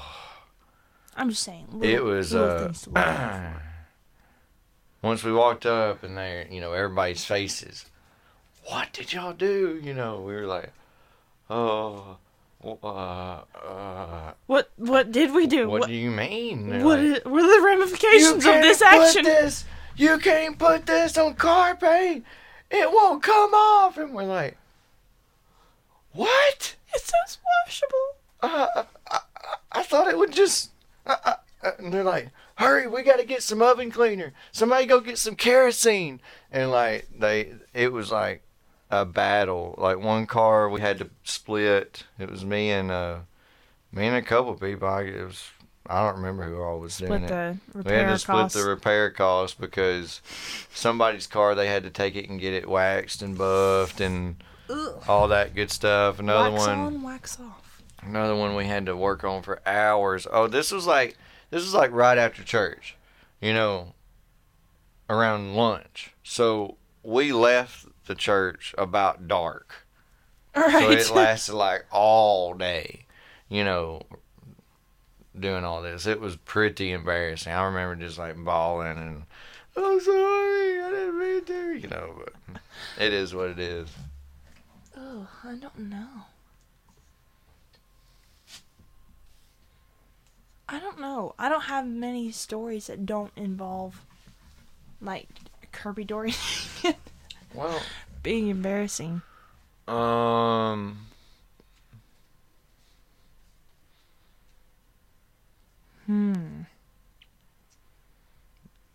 [1.17, 1.67] I'm just saying.
[1.83, 3.63] it was little uh things to look out
[5.03, 7.87] once we walked up and there you know everybody's faces
[8.69, 9.81] what did y'all do?
[9.83, 10.73] You know, we were like,
[11.49, 12.19] oh,
[12.63, 15.69] uh, uh, What what did we do?
[15.71, 16.69] what, What do you mean?
[16.69, 19.25] They're what like, is, what are the ramifications of this action?
[19.25, 19.65] this-
[19.97, 22.25] you can't put this on car paint.
[22.71, 23.97] It won't come off.
[23.97, 24.57] And we're like,
[26.13, 26.77] what?
[26.95, 28.17] It's so washable.
[28.43, 29.21] Uh, I, I,
[29.73, 30.71] I thought it would just.
[31.07, 34.33] Uh, uh, uh," and they're like, hurry, we got to get some oven cleaner.
[34.53, 36.21] Somebody go get some kerosene.
[36.51, 38.43] And like, they, it was like
[38.91, 39.75] a battle.
[39.79, 42.05] Like one car we had to split.
[42.19, 43.19] It was me and, uh,
[43.93, 44.89] me and a couple people.
[44.89, 45.45] I, it was,
[45.87, 47.57] I don't remember who all was doing Split it.
[47.87, 48.61] We had to split costs.
[48.61, 50.21] the repair costs because
[50.75, 54.37] somebody's car they had to take it and get it waxed and buffed and
[54.69, 55.03] Ugh.
[55.09, 56.19] all that good stuff.
[56.19, 57.83] Another wax one, on, wax off.
[58.03, 60.27] another one we had to work on for hours.
[60.31, 61.17] Oh, this was like
[61.51, 62.97] this is like right after church,
[63.41, 63.95] you know,
[65.09, 66.15] around lunch.
[66.23, 69.87] So we left the church about dark.
[70.55, 73.07] All So it lasted like all day,
[73.49, 74.03] you know,
[75.39, 76.07] doing all this.
[76.07, 77.53] It was pretty embarrassing.
[77.53, 79.23] I remember just like bawling and,
[79.77, 82.61] I'm sorry, I didn't mean to, you know, but
[82.99, 83.89] it is what it is.
[84.97, 86.07] oh, I don't know.
[90.69, 91.35] I don't know.
[91.39, 94.05] I don't have many stories that don't involve
[95.01, 95.29] like
[95.73, 96.35] Kirby Dory
[97.55, 97.81] Well,
[98.23, 99.23] being embarrassing.
[99.87, 101.07] um,
[106.07, 106.63] Hmm.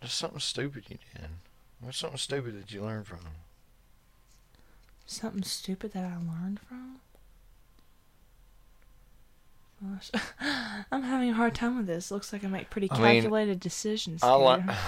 [0.02, 1.28] just something stupid you did.
[1.80, 3.20] What's something stupid that you learned from?
[5.06, 7.00] Something stupid that I learned from?
[9.92, 10.10] Gosh.
[10.92, 12.10] I'm having a hard time with this.
[12.10, 14.22] Looks like I make pretty I mean, calculated decisions.
[14.22, 14.46] I here.
[14.46, 14.70] learned.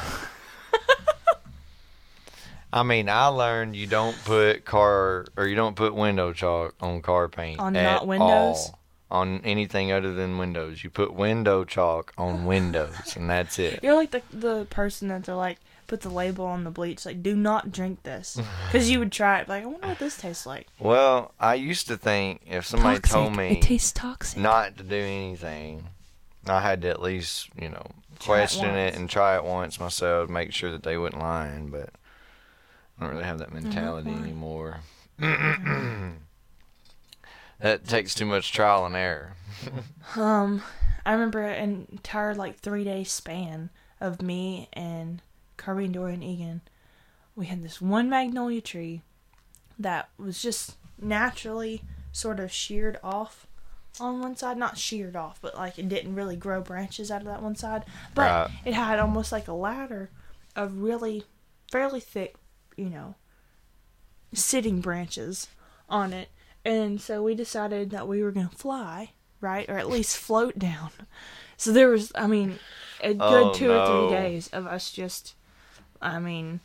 [2.72, 7.00] I mean, I learned you don't put car or you don't put window chalk on
[7.00, 8.28] car paint On not windows?
[8.28, 8.78] all.
[9.08, 13.78] On anything other than windows, you put window chalk on windows, and that's it.
[13.82, 17.22] You're like the the person that they're like put the label on the bleach like
[17.22, 20.46] do not drink this because you would try it like I wonder what this tastes
[20.46, 20.66] like.
[20.78, 24.38] Well, I used to think if somebody told me it tastes toxic.
[24.38, 25.88] not to do anything,
[26.46, 27.86] I had to at least, you know,
[28.18, 28.96] Try it question it, once.
[28.96, 31.68] and try it once myself, make sure that they weren't lying.
[31.70, 31.90] But
[32.98, 34.22] I don't really have that mentality lying.
[34.22, 34.80] anymore.
[37.60, 39.34] that takes too much trial and error.
[40.16, 40.62] Um,
[41.04, 43.70] I remember an entire like three day span
[44.00, 45.22] of me and
[45.56, 46.60] Kirby and Dorian Egan.
[47.34, 49.02] We had this one magnolia tree
[49.78, 53.46] that was just naturally sort of sheared off
[54.00, 54.56] on one side.
[54.56, 57.84] Not sheared off, but like it didn't really grow branches out of that one side.
[58.14, 58.50] But Right.
[58.64, 60.10] it had almost like a ladder
[60.54, 61.24] of really
[61.70, 62.36] fairly thick,
[62.76, 63.14] you know,
[64.32, 65.48] sitting branches
[65.88, 66.28] on it.
[66.64, 69.68] And so we decided that we were going to fly, right?
[69.68, 70.90] Or at least float down.
[71.56, 72.58] So there was, I mean,
[73.00, 75.34] a good Oh, two or three days of us just,
[76.00, 76.60] I mean,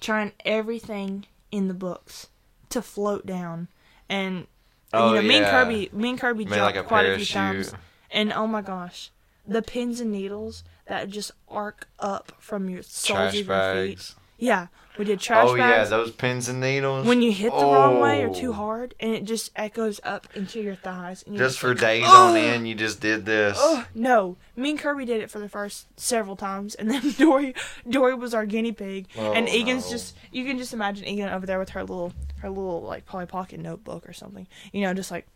[0.00, 2.28] trying everything in the books
[2.70, 3.68] to float down.
[4.08, 4.46] And,
[4.92, 5.50] Oh, you know, me and yeah.
[5.64, 7.72] Kirby, me and Kirby Made jumped like a quite a few times.
[8.10, 9.10] And oh my gosh,
[9.46, 14.14] the pins and needles that just arc up from your soles of your feet.
[14.38, 14.46] Bags.
[14.46, 14.66] Yeah,
[14.98, 17.06] we did trash oh yeah, those pins and needles.
[17.06, 18.34] when you hit the wrong way or Oh.
[18.34, 21.22] too hard, and it just echoes up into your thighs.
[21.22, 23.58] And you're Just for days "Ugh." on end, you just did this.
[23.60, 27.54] Ugh, no, me and Kirby did it for the first several times, and then Dory,
[27.88, 29.90] Dory was our guinea pig, and Oh, Egan's no.
[29.92, 33.26] just you can just imagine Egan over there with her little her little like Polly
[33.26, 35.26] Pocket notebook or something, you know, just like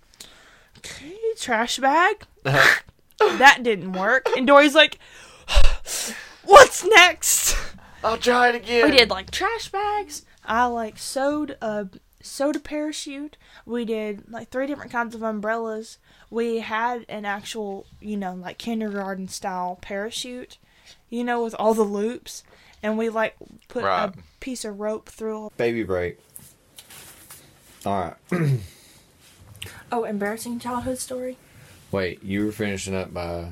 [0.78, 2.24] okay, trash bag.
[2.44, 4.98] that didn't work, and Dory's like,
[6.44, 7.56] what's next?
[8.02, 8.90] I'll try it again.
[8.90, 10.24] We did like trash bags.
[10.44, 11.88] I like sewed a
[12.22, 13.36] soda parachute.
[13.66, 15.98] We did like three different kinds of umbrellas.
[16.30, 20.58] We had an actual, you know, like kindergarten style parachute,
[21.10, 22.42] you know, with all the loops.
[22.82, 23.36] And we like
[23.68, 24.04] put Right.
[24.08, 25.50] a piece of rope through.
[25.58, 26.18] Baby break.
[27.84, 28.50] All right.
[29.92, 31.36] Oh, embarrassing childhood story.
[31.90, 33.48] Wait, you were finishing up by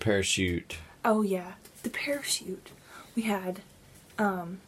[0.00, 0.76] parachute.
[1.04, 2.70] Oh yeah, the parachute.
[3.16, 3.60] We had
[4.18, 4.60] um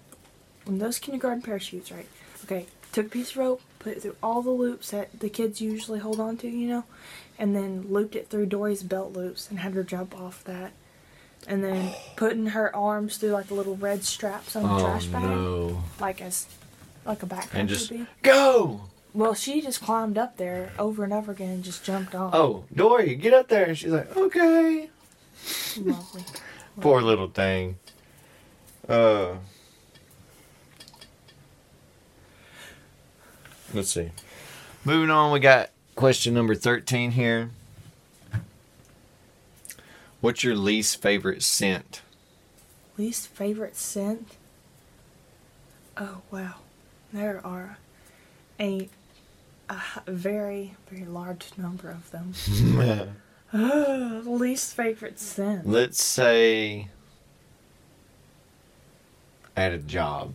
[0.65, 2.09] one of those kindergarten parachutes, right?
[2.45, 5.61] Okay, took a piece of rope, put it through all the loops that the kids
[5.61, 6.85] usually hold on to, you know,
[7.39, 10.73] and then looped it through Dory's belt loops and had her jump off that.
[11.49, 15.23] And then putting her arms through like the little red straps on the trash bag,
[15.23, 15.83] no!
[15.99, 16.47] like as
[17.07, 18.07] like a backpack And just would be.
[18.23, 18.83] go.
[19.15, 22.35] Well, she just climbed up there over and over again and just jumped off.
[22.35, 23.65] Oh, Dory, get up there!
[23.65, 24.89] And she's like, okay.
[25.79, 26.25] Lovely.
[26.81, 27.79] Poor little thing.
[28.89, 29.35] Uh.
[33.73, 34.11] Let's see.
[34.85, 37.51] Moving on, we got question number 13 here.
[40.21, 42.03] What's your least favorite scent?
[42.99, 44.37] Least favorite scent?
[45.97, 46.57] Oh wow,
[47.13, 47.79] there are
[48.59, 48.89] a
[50.07, 52.33] very very large number of them.
[53.53, 55.67] Least favorite scent.
[55.67, 56.89] Let's say
[59.57, 60.35] at a job.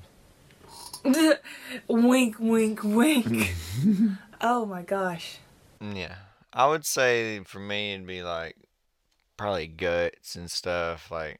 [1.87, 3.53] wink, wink, wink.
[4.41, 5.37] oh my gosh.
[5.79, 6.15] Yeah.
[6.51, 8.55] I would say for me it'd be like
[9.37, 11.39] probably guts and stuff, like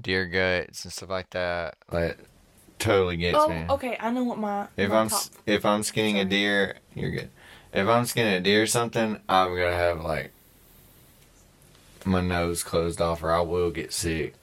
[0.00, 1.76] deer guts and stuff like that.
[1.90, 2.18] Like
[2.78, 3.64] totally gets Oh, me.
[3.70, 3.96] okay.
[4.00, 4.66] I know what my.
[4.76, 7.30] If my I'm top- if I'm skinning a deer, you're good.
[7.72, 10.32] If I'm skinning a deer or something, I'm gonna have like
[12.10, 14.34] my nose closed off, or I will get sick.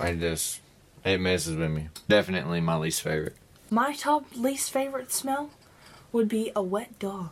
[0.00, 0.60] I just
[1.04, 1.88] it messes with me.
[2.08, 3.36] Definitely my least favorite.
[3.70, 5.50] my top least favorite smell
[6.12, 7.30] would be a wet dog.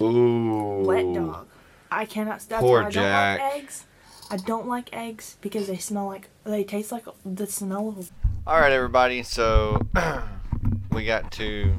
[0.00, 1.46] Ooh, Wet dog.
[1.90, 2.40] I cannot.
[2.48, 3.38] That's Poor why I Jack.
[3.38, 3.84] don't like eggs.
[4.30, 8.10] I don't like eggs because they smell like they taste like the smell of.
[8.46, 9.22] All right, everybody.
[9.22, 9.80] So
[10.92, 11.74] we got to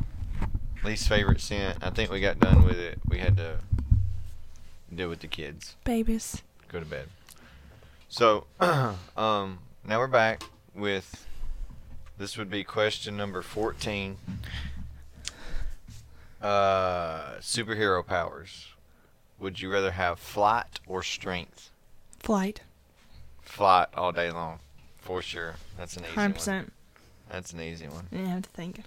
[0.83, 1.77] least favorite scent.
[1.81, 2.99] I think we got done with it.
[3.07, 3.59] We had to
[4.93, 5.75] deal with the kids.
[5.83, 6.41] Babies.
[6.73, 7.07] Go to bed.
[8.09, 10.41] So, um, now we're back
[10.73, 11.27] with
[12.17, 14.17] this would be question number fourteen.
[16.41, 18.69] Uh, superhero powers.
[19.37, 21.69] Would you rather have flight or strength?
[22.17, 22.61] Flight.
[23.43, 24.57] Flight all day long,
[24.97, 25.57] for sure.
[25.77, 26.33] That's an easy Hundred one.
[26.33, 26.73] percent.
[27.29, 28.07] That's an easy one.
[28.11, 28.81] Didn't have to think.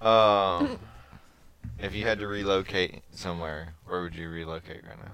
[0.00, 0.80] Um,
[1.78, 5.12] if you had to relocate somewhere, where would you relocate right now?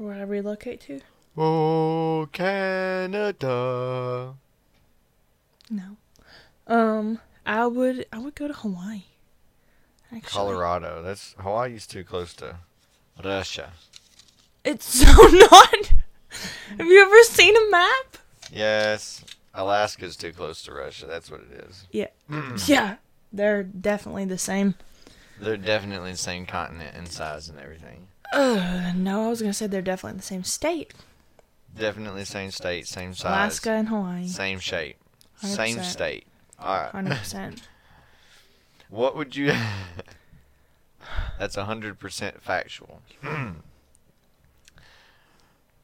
[0.00, 1.02] Where I relocate to?
[1.36, 4.32] Oh, Canada.
[5.68, 5.98] No.
[6.66, 8.06] Um, I would.
[8.10, 9.02] I would go to Hawaii.
[10.10, 10.30] Actually.
[10.30, 11.02] Colorado.
[11.02, 12.56] That's Hawaii's too close to
[13.22, 13.72] Russia.
[14.64, 15.92] It's so not.
[16.78, 18.16] Have you ever seen a map?
[18.50, 21.04] Yes, Alaska's too close to Russia.
[21.04, 21.86] That's what it is.
[21.92, 22.08] Yeah.
[22.66, 22.96] Yeah.
[23.34, 24.76] They're definitely the same.
[25.38, 28.06] They're definitely the same continent in size and everything.
[28.32, 30.94] Uh, no, I was gonna say they're definitely in the same state.
[31.76, 34.26] Definitely same state, same size, Alaska and Hawaii.
[34.26, 34.96] same shape,
[35.36, 35.84] same 100%.
[35.84, 36.26] state.
[36.58, 36.90] All right.
[36.90, 37.62] Hundred percent.
[38.88, 39.52] What would you?
[41.38, 43.00] That's hundred percent factual.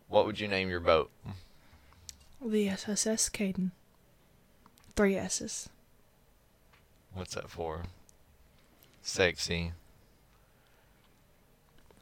[0.08, 1.10] what would you name your boat?
[2.44, 3.70] The SSS Caden.
[4.94, 5.68] Three S's.
[7.14, 7.82] What's that for?
[9.02, 9.72] Sexy,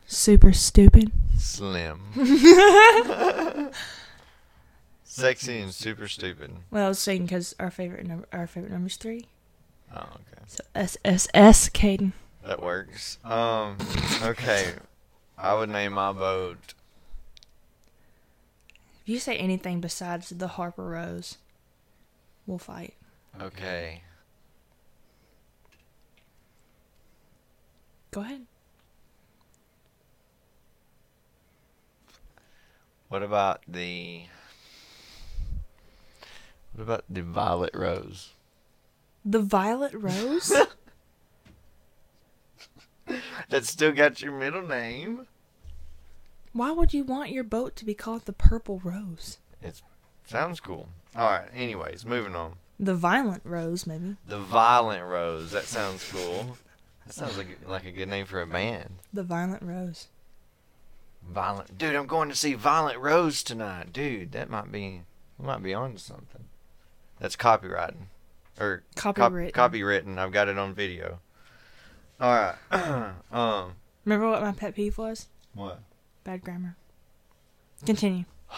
[0.07, 1.11] Super stupid.
[1.38, 2.01] slim,
[5.05, 6.53] sexy, and super stupid.
[6.71, 9.27] Well, I was saying because our favorite number, our favorite number's three.
[9.95, 10.43] Oh, okay.
[10.47, 12.12] So SSS Caden.
[12.47, 13.19] That works.
[13.25, 13.77] Um,
[14.23, 14.75] okay.
[15.38, 16.75] I would name my boat.
[19.03, 21.38] If you say anything besides the Harper Rose,
[22.47, 22.95] we'll fight.
[23.40, 24.03] Okay.
[28.11, 28.43] Go ahead.
[33.14, 34.24] What about the?
[36.74, 38.31] What about the violet rose?
[39.24, 40.53] The Violet Rose.
[43.50, 45.29] That still got your middle name.
[46.53, 49.38] Why would you want your boat to be called the Purple Rose?
[49.62, 49.81] It
[50.27, 50.88] sounds cool.
[51.14, 51.48] All right.
[51.55, 52.55] Anyways, moving on.
[52.81, 54.16] The Violent Rose, maybe.
[54.27, 55.53] The violent rose.
[55.53, 56.57] That sounds cool.
[57.07, 58.94] That sounds like like a good name for a band.
[59.12, 60.09] The Violent Rose.
[61.29, 61.95] Violent, dude.
[61.97, 64.33] I'm going to see Violent Rose tonight, dude.
[64.33, 65.03] That might be
[65.39, 66.45] we might be on to something.
[67.19, 68.07] That's copywriting
[68.61, 69.53] or cop- Copywritten.
[69.53, 70.19] copywritten.
[70.19, 71.21] I've got it on video.
[72.21, 72.33] All
[72.71, 73.13] right.
[73.33, 73.73] um.
[74.05, 75.29] Remember what my pet peeve was?
[75.55, 75.81] What?
[76.25, 76.77] Bad grammar.
[77.87, 78.25] Continue.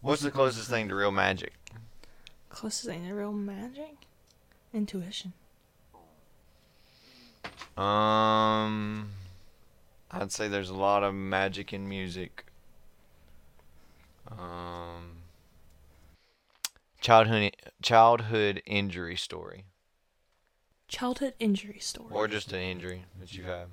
[0.00, 1.52] What's the closest thing to real magic?
[2.50, 3.96] Closest thing to real magic?
[4.72, 5.32] Intuition.
[7.78, 9.10] Um,
[10.10, 12.44] I'd say there's a lot of magic in music.
[14.28, 15.18] Um,
[17.00, 19.64] childhood childhood injury story,
[20.88, 22.10] Childhood injury story.
[22.12, 23.68] or just an injury that you have.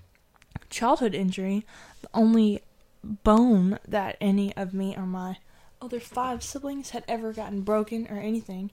[0.70, 1.66] Childhood injury.
[2.02, 2.62] The only
[3.04, 5.38] bone that any of me or my
[5.82, 8.70] other five siblings had ever gotten broken or anything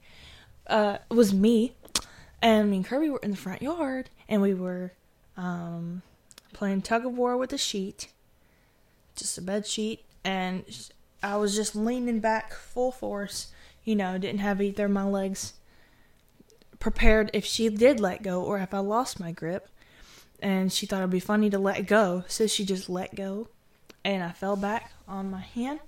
[0.66, 1.72] uh, was me.
[2.42, 4.92] And me and Kirby were in the front yard, and we were
[5.36, 6.02] um,
[6.52, 8.08] playing tug of war with a sheet,
[9.16, 10.64] just a bed sheet, and
[11.22, 13.52] I was just leaning back full force.
[13.84, 15.54] You know, didn't have either of my legs
[16.78, 19.68] prepared if she did let go or if I lost my grip.
[20.40, 23.46] And she thought it'd be funny to let go, so she just let go,
[24.04, 25.78] and I fell back on my hand,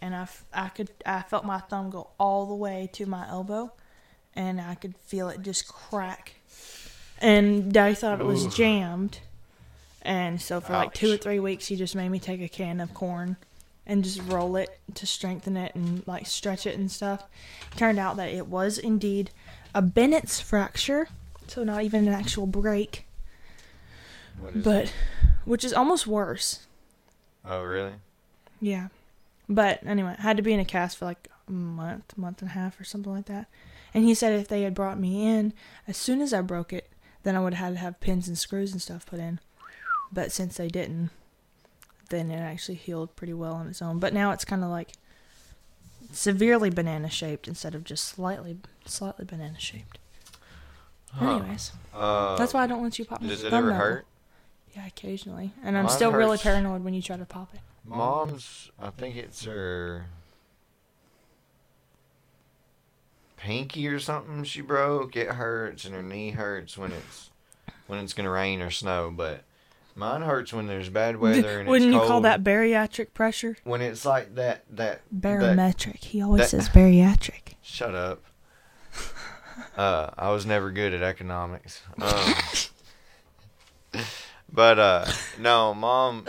[0.00, 3.72] and I, I could I felt my thumb go all the way to my elbow,
[4.34, 6.39] and I could feel it just crack.
[7.20, 8.50] And Daddy thought it was Ooh.
[8.50, 9.20] jammed,
[10.02, 12.80] and so for like two or three weeks, he just made me take a can
[12.80, 13.36] of corn
[13.86, 17.24] and just roll it to strengthen it and like stretch it and stuff.
[17.76, 19.30] Turned out that it was indeed
[19.74, 21.08] a Bennett's fracture,
[21.46, 23.06] so not even an actual break,
[24.54, 24.92] but
[25.44, 26.66] which is almost worse.
[27.44, 27.92] Oh, really?
[28.60, 28.88] Yeah.
[29.48, 32.50] But anyway, I had to be in a cast for like a month, month and
[32.50, 33.46] a half or something like that.
[33.92, 35.52] And he said if they had brought me in
[35.88, 36.88] as soon as I broke it,
[37.22, 39.40] then I would have had to have pins and screws and stuff put in.
[40.12, 41.10] But since they didn't,
[42.08, 43.98] then it actually healed pretty well on its own.
[43.98, 44.92] But now it's kind of like
[46.12, 49.98] severely banana shaped instead of just slightly slightly banana shaped.
[51.12, 51.36] Huh.
[51.38, 53.86] Anyways, Uh, that's why I don't let you pop my Does it thumb ever knuckle.
[53.86, 54.06] hurt?
[54.76, 55.52] Yeah, occasionally.
[55.64, 57.60] And I'm Mine still really paranoid when you try to pop it.
[57.84, 60.06] Mom's, I think it's her
[63.50, 65.16] pinky or something she broke.
[65.16, 67.30] It hurts and her knee hurts when it's
[67.88, 69.12] when it's gonna rain or snow.
[69.14, 69.42] But
[69.96, 73.56] mine hurts when there's bad weather and Wouldn't it's you call that bariatric pressure?
[73.64, 76.04] when it's like that that that Barometric.
[76.04, 77.54] he always that- says bariatric.
[77.62, 78.22] Shut up.
[79.76, 81.82] Uh, I was never good at economics.
[82.00, 82.34] Um,
[84.60, 85.06] but uh,
[85.38, 86.26] no, mom,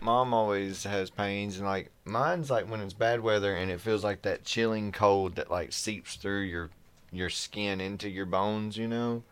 [0.00, 4.02] mom always has pains, and like mine's like when it's bad weather and it feels
[4.02, 6.70] like that chilling cold that like seeps through your
[7.12, 8.78] your skin into your bones.
[8.78, 9.22] You know,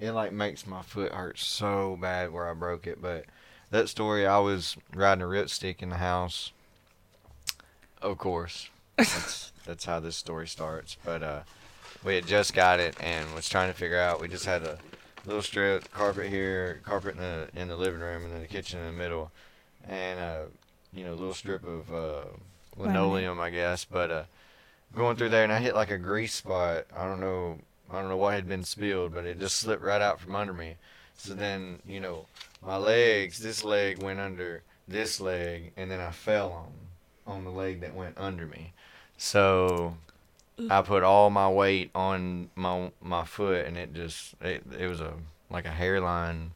[0.00, 3.00] it like makes my foot hurt so bad where I broke it.
[3.00, 3.26] But
[3.70, 6.50] that story, I was riding a ripstick in the house.
[8.02, 10.96] Of course, that's that's how this story starts.
[11.04, 11.40] But uh,
[12.02, 14.20] we had just got it and was trying to figure out.
[14.20, 14.78] We just had a
[15.26, 18.80] little strip carpet here, carpet in the in the living room, and then the kitchen
[18.80, 19.30] in the middle,
[19.88, 20.42] and uh,
[20.92, 22.24] you know, a little strip of uh,
[22.76, 23.84] linoleum, I guess.
[23.84, 24.22] But uh,
[24.94, 26.86] going through there, and I hit like a grease spot.
[26.96, 27.58] I don't know.
[27.90, 30.52] I don't know what had been spilled, but it just slipped right out from under
[30.52, 30.76] me.
[31.16, 32.26] So then, you know,
[32.64, 36.72] my legs, this leg went under this leg, and then I fell on
[37.26, 38.72] on the leg that went under me.
[39.16, 39.96] So
[40.68, 45.00] I put all my weight on my my foot, and it just it, it was
[45.00, 45.14] a
[45.50, 46.52] like a hairline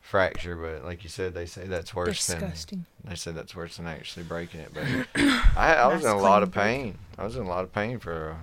[0.00, 0.56] fracture.
[0.56, 2.84] But like you said, they say that's worse Disgusting.
[3.02, 4.70] than they said that's worse than actually breaking it.
[4.74, 4.84] But
[5.56, 6.64] I, I was Nice in a lot clean of break.
[6.64, 6.98] pain.
[7.18, 8.36] I was in a lot of pain for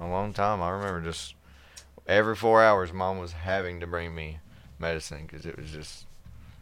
[0.00, 0.60] a, a long time.
[0.62, 1.34] I remember just
[2.06, 4.38] every four hours, mom was having to bring me
[4.78, 6.06] medicine because it was just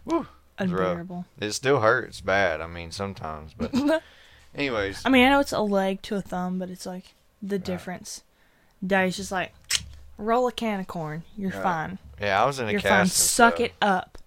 [0.04, 0.26] woo.
[0.58, 0.88] It's rough.
[0.90, 1.24] Unbearable.
[1.40, 2.60] It still hurts bad.
[2.60, 3.72] I mean, sometimes, but
[4.54, 7.56] anyways, I mean, I know it's a leg to a thumb, but it's like the
[7.56, 7.64] Right.
[7.64, 8.22] difference.
[8.86, 9.52] Daddy's just like,
[10.16, 11.22] roll a can of corn.
[11.36, 11.62] You're Right.
[11.62, 11.98] fine.
[12.20, 13.06] yeah, I was in a You're fine.
[13.06, 13.60] Suck stuff.
[13.66, 14.18] it up.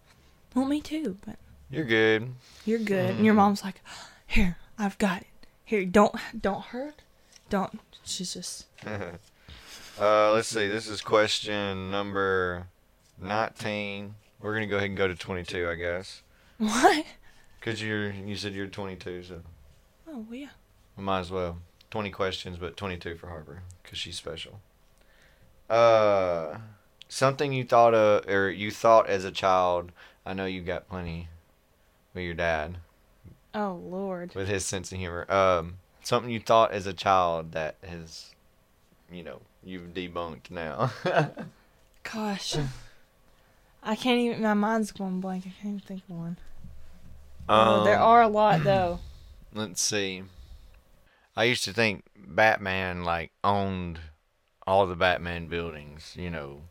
[0.55, 1.37] Well, me too, but
[1.69, 2.33] You're good.
[2.65, 3.15] you're good.
[3.15, 3.37] And your Mhm.
[3.37, 3.81] mom's like,
[4.27, 5.27] here, I've got it.
[5.65, 7.01] Here, don't don't hurt.
[7.49, 7.79] Don't.
[8.03, 8.65] She's just.
[9.99, 10.67] uh, let's see.
[10.67, 12.67] This is question number
[13.19, 14.15] 19.
[14.41, 16.21] We're gonna go ahead and go to 22, I guess.
[16.57, 17.05] What?
[17.61, 19.41] Cause you're you said you're 22, so
[20.07, 20.47] Oh well, yeah.
[20.97, 21.57] might as well.
[21.93, 24.59] 20 questions, but 22 for Harper, cause she's special.
[25.69, 26.57] Uh,
[27.07, 29.91] something you thought of or you thought as a child.
[30.25, 31.27] I know you got plenty
[32.15, 32.77] with your dad
[33.53, 34.33] Oh lord.
[34.33, 35.31] with his sense of humor.
[35.31, 38.31] Um, something you thought as a child that has,
[39.11, 40.91] you know, you've debunked now.
[42.11, 42.55] Gosh.
[43.83, 44.41] I can't even.
[44.41, 45.43] My mind's going blank.
[45.45, 46.37] I can't even think of one.
[47.47, 48.97] um, oh, there are a lot though.
[49.53, 50.23] Let's see.
[51.35, 53.99] I used to think Batman like owned
[54.67, 56.61] all the Batman buildings, you know.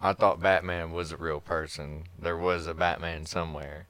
[0.00, 2.04] I thought Batman was a real person.
[2.18, 3.86] There was a Batman somewhere.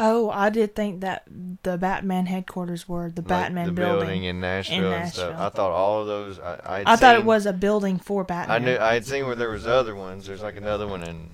[0.00, 1.24] Oh, I did think that
[1.64, 4.22] the Batman headquarters were the Like Batman the building.
[4.22, 5.30] in Nashville, and stuff.
[5.30, 5.46] Nashville.
[5.46, 8.62] I thought all of those I I thought it was a building for Batman.
[8.62, 10.28] I knew I had seen where there was other ones.
[10.28, 11.30] There's like another one in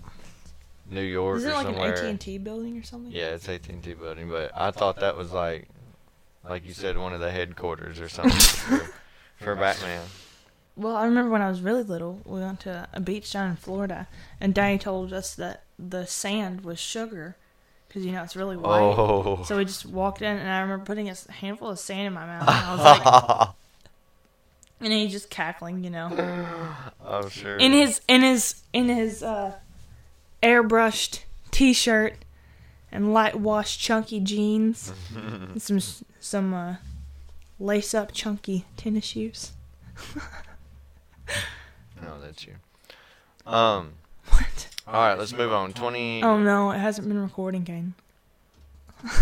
[0.90, 1.92] New York Is it like somewhere.
[1.92, 3.12] an AT and T building or something?
[3.12, 5.68] Yeah, it's AT&T building, but I thought that was like,
[6.49, 8.90] like you said, one of the headquarters or something for,
[9.36, 10.03] for Batman.
[10.76, 13.57] Well, I remember when I was really little, we went to a beach down in
[13.57, 14.09] Florida,
[14.40, 17.36] and Daddy told us that the sand was sugar,
[17.86, 18.80] because you know it's really white.
[18.80, 22.12] Oh, So we just walked in, and I remember putting a handful of sand in
[22.12, 23.49] my mouth, and I was like,
[24.80, 26.07] and he just cackling, you know,
[27.07, 27.57] I'm sure.
[27.57, 29.55] in his in his in his uh,
[30.42, 31.20] airbrushed
[31.53, 32.14] T-shirt
[32.90, 35.78] and light wash chunky jeans, and some
[36.24, 36.76] some uh,
[37.60, 39.52] lace up chunky tennis shoes.
[42.02, 42.54] no, that's you.
[43.46, 43.92] Um.
[44.28, 44.68] What?
[44.86, 45.72] All right, let's move on.
[45.74, 46.22] Twenty.
[46.22, 47.94] Oh no, it hasn't been recording, Kane.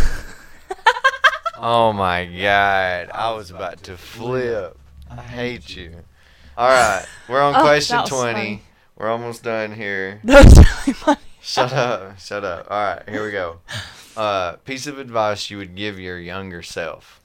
[1.65, 4.77] Oh my god, I was about to flip.
[5.09, 5.95] I hate you.
[6.57, 8.33] All right, we're on Oh, question twenty.
[8.33, 8.63] funny.
[8.97, 10.21] We're almost done here.
[10.25, 11.21] That was really funny.
[11.41, 12.19] Shut up.
[12.19, 12.67] Shut up.
[12.69, 13.59] All right, here we go.
[14.17, 17.21] Uh, piece of advice you would give your younger self.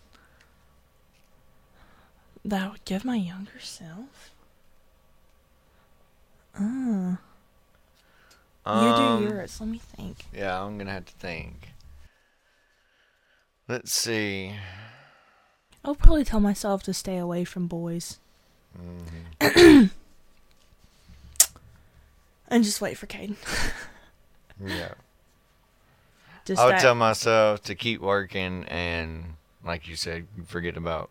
[2.46, 4.32] That I would give my younger self.
[6.56, 7.18] Uh,
[8.66, 9.60] you Um, do yours.
[9.60, 10.26] Let me think.
[10.34, 11.70] Yeah, I'm gonna have to think.
[13.68, 14.56] Let's see.
[15.84, 18.20] I'll probably tell myself to stay away from boys
[18.78, 19.40] Mhm.
[22.50, 23.36] and just wait for Caden.
[24.66, 24.94] Yeah.
[26.56, 29.36] I would tell myself to keep working and,
[29.66, 31.10] like you said, forget about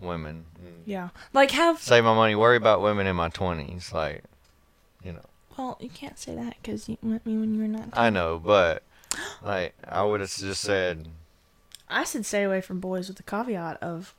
[0.00, 0.44] women.
[0.84, 1.80] yeah, like have.
[1.80, 2.34] Save my money.
[2.34, 3.92] Worry about women in my twenties.
[3.92, 4.24] Like,
[5.02, 5.24] you know,
[5.56, 7.88] Well, you can't say that because you met me when you were not.
[7.94, 8.82] I know, but
[9.42, 11.08] like, I would have just said,
[11.88, 14.14] I said stay away from boys with the caveat of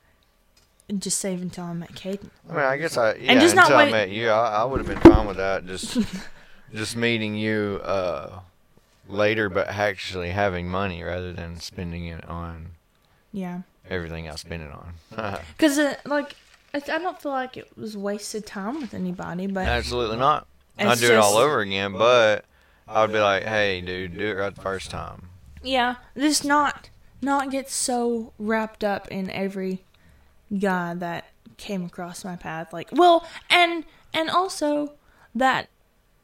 [0.98, 2.30] just save until I met Caden.
[2.50, 3.40] I mean, I guess I yeah.
[3.40, 5.66] just not until I wait- met you, I, I would have been fine with that.
[5.66, 5.98] Just,
[6.74, 8.40] just meeting you uh,
[9.08, 12.72] later, but actually having money rather than spending it on
[13.32, 15.40] Yeah, everything I spend it on.
[15.58, 16.36] because uh, like
[16.74, 20.48] I, I don't feel like it was wasted time with anybody, but Absolutely not.
[20.80, 22.46] I'd do it all over again, but
[22.88, 25.30] I would be like, hey, dude, do it right the first time.
[25.64, 26.90] yeah, just not
[27.22, 29.84] not get so wrapped up in every
[30.60, 31.26] guy that
[31.58, 32.72] came across my path.
[32.72, 33.84] Like, well, and
[34.14, 34.94] and also
[35.34, 35.70] that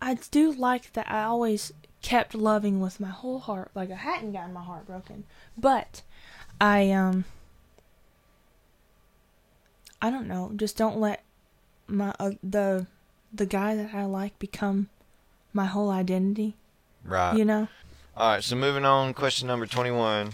[0.01, 1.73] I do like that I always
[2.04, 3.72] kept loving with my whole heart.
[3.74, 5.24] Like I hadn't gotten my heart broken,
[5.58, 6.04] but
[6.62, 7.26] I um
[9.99, 10.51] I don't know.
[10.56, 11.24] Just don't let
[11.88, 12.86] my uh, the
[13.34, 14.89] the guy that I like become
[15.54, 16.56] my whole identity.
[17.04, 17.36] Right.
[17.36, 17.68] You know.
[18.16, 20.34] All right, so moving on, question number 21.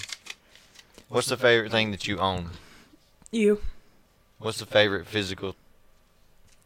[1.08, 2.50] What's the favorite thing that you own?
[3.32, 3.62] You.
[4.38, 5.56] What's the favorite physical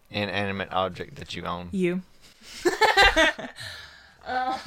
[0.10, 1.70] inanimate object that you own?
[1.72, 2.02] You.
[4.26, 4.60] Um,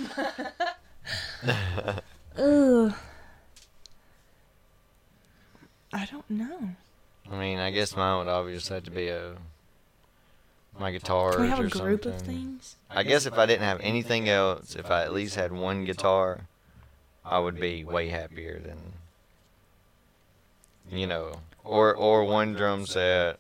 [2.39, 2.95] Ugh.
[5.93, 6.59] I don't know.
[7.31, 9.35] I mean, I guess mine would obviously have to be a
[10.79, 12.21] my guitar Can we have a group something.
[12.21, 12.77] of things?
[12.91, 16.41] I guess if I didn't have anything else, if I at least had one guitar,
[17.25, 18.77] I would be way happier than
[20.91, 21.33] you know,
[21.65, 23.39] or or one drum set.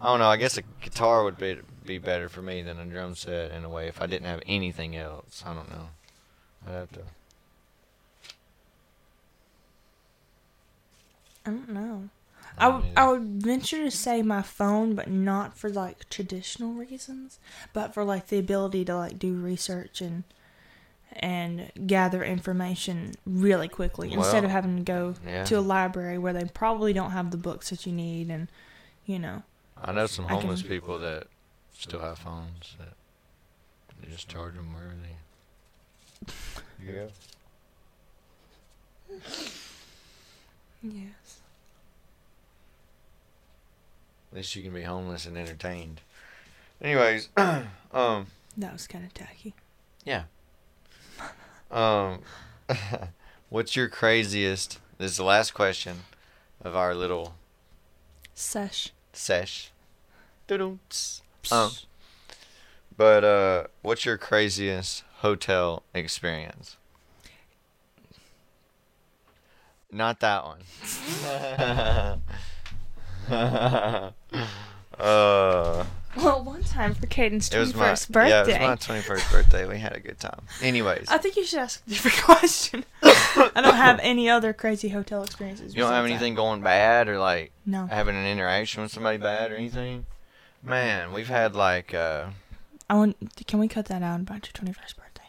[0.00, 0.26] I don't know.
[0.28, 3.64] I guess a guitar would be be better for me than a drum set in
[3.64, 3.88] a way.
[3.88, 5.88] If I didn't have anything else, I don't know.
[6.66, 7.00] I'd have to.
[11.46, 12.08] I don't know.
[12.56, 16.72] I I don't would, would venture to say my phone, but not for like traditional
[16.72, 17.38] reasons,
[17.72, 20.24] but for like the ability to like do research and
[21.16, 25.44] and gather information really quickly instead of having to go yeah.
[25.44, 28.48] to a library where they probably don't have the books that you need and
[29.06, 29.42] you know
[29.80, 31.28] I know some I homeless can- people that
[31.74, 32.94] still have phones that
[34.00, 36.32] they just charge them wherever they.
[36.86, 37.06] Yeah.
[40.82, 41.38] yes
[44.30, 46.00] At least you can be homeless and entertained.
[46.82, 49.54] Anyways, um, that was kind of tacky.
[50.04, 50.24] Yeah.
[51.70, 52.20] Um,
[53.48, 54.78] what's your craziest?
[54.98, 56.00] This is the last question
[56.62, 57.34] of our little
[58.34, 58.90] Sesh.
[59.12, 59.70] sesh.
[60.48, 61.22] Doo-doo-ts.
[61.52, 61.70] Um,
[62.96, 66.76] but uh, what's your craziest hotel experience?
[69.90, 70.60] Not that one.
[74.98, 75.84] uh,
[76.16, 78.30] Well, one time for Caden's it was my 21st birthday.
[78.30, 79.66] yeah, it was my twenty first birthday.
[79.66, 80.42] We had a good time.
[80.62, 82.84] Anyways, I think you should ask a different question.
[83.02, 85.74] I don't have any other crazy hotel experiences.
[85.74, 86.24] you don't have besides that.
[86.24, 87.86] anything going bad or like No.
[87.86, 90.06] having an interaction with somebody bad or anything.
[90.64, 92.26] Man, we've had like uh,
[92.88, 93.16] I want.
[93.46, 95.28] Can we cut that out about your twenty-first birthday?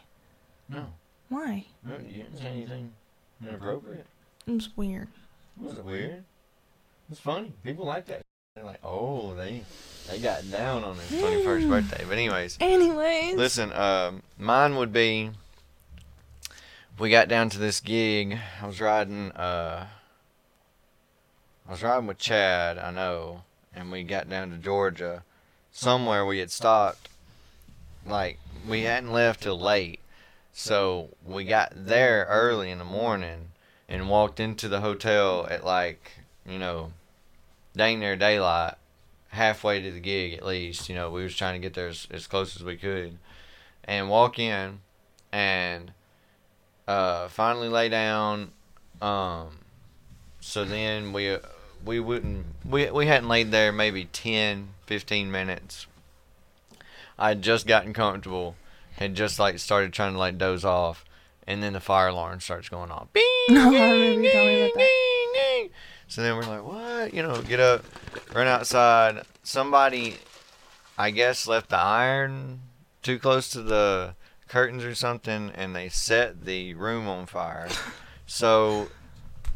[0.68, 0.86] no,
[1.28, 1.66] Why?
[1.84, 2.92] no, you didn't say anything
[3.46, 4.06] inappropriate.
[4.46, 5.08] It was weird.
[5.60, 6.24] Was it weird?
[7.10, 7.52] It's funny.
[7.64, 8.22] People like that.
[8.54, 9.62] They're like, oh, they
[10.08, 12.04] they got down on his twenty first birthday.
[12.08, 13.36] But anyways, Anyways.
[13.36, 13.72] listen.
[13.72, 15.30] Um, mine would be.
[16.98, 18.38] We got down to this gig.
[18.62, 19.30] I was riding.
[19.32, 19.86] Uh,
[21.68, 22.78] I was riding with Chad.
[22.78, 23.42] I know,
[23.76, 25.22] and we got down to Georgia.
[25.70, 27.08] Somewhere we had stopped.
[28.06, 30.00] Like we hadn't left till late,
[30.52, 33.48] so we got there early in the morning
[33.88, 36.12] and walked into the hotel at like
[36.48, 36.92] you know
[37.76, 38.74] dang near daylight
[39.30, 40.88] halfway to the gig at least.
[40.88, 43.18] You know, we was trying to get there as, as close as we could,
[43.84, 44.80] and walk in,
[45.32, 45.92] and
[46.88, 48.52] uh, finally lay down.
[49.02, 49.58] Um,
[50.40, 51.36] so then we
[51.86, 55.86] we wouldn't we we hadn't laid there maybe 10, 15 minutes.
[57.18, 58.56] I had just gotten comfortable,
[58.96, 61.04] had just like started trying to like doze off,
[61.46, 63.10] and then the fire alarm starts going off.
[63.12, 64.86] Bing, No, I ding, remember you telling me about ding,
[65.32, 65.70] ding, ding.
[66.08, 67.14] So then we're like, what?
[67.14, 67.84] You know, get up,
[68.34, 69.22] run outside.
[69.42, 70.16] Somebody,
[70.98, 72.60] I guess, left the iron
[73.02, 74.14] too close to the
[74.48, 77.68] curtains or something, and they set the room on fire.
[78.26, 78.88] So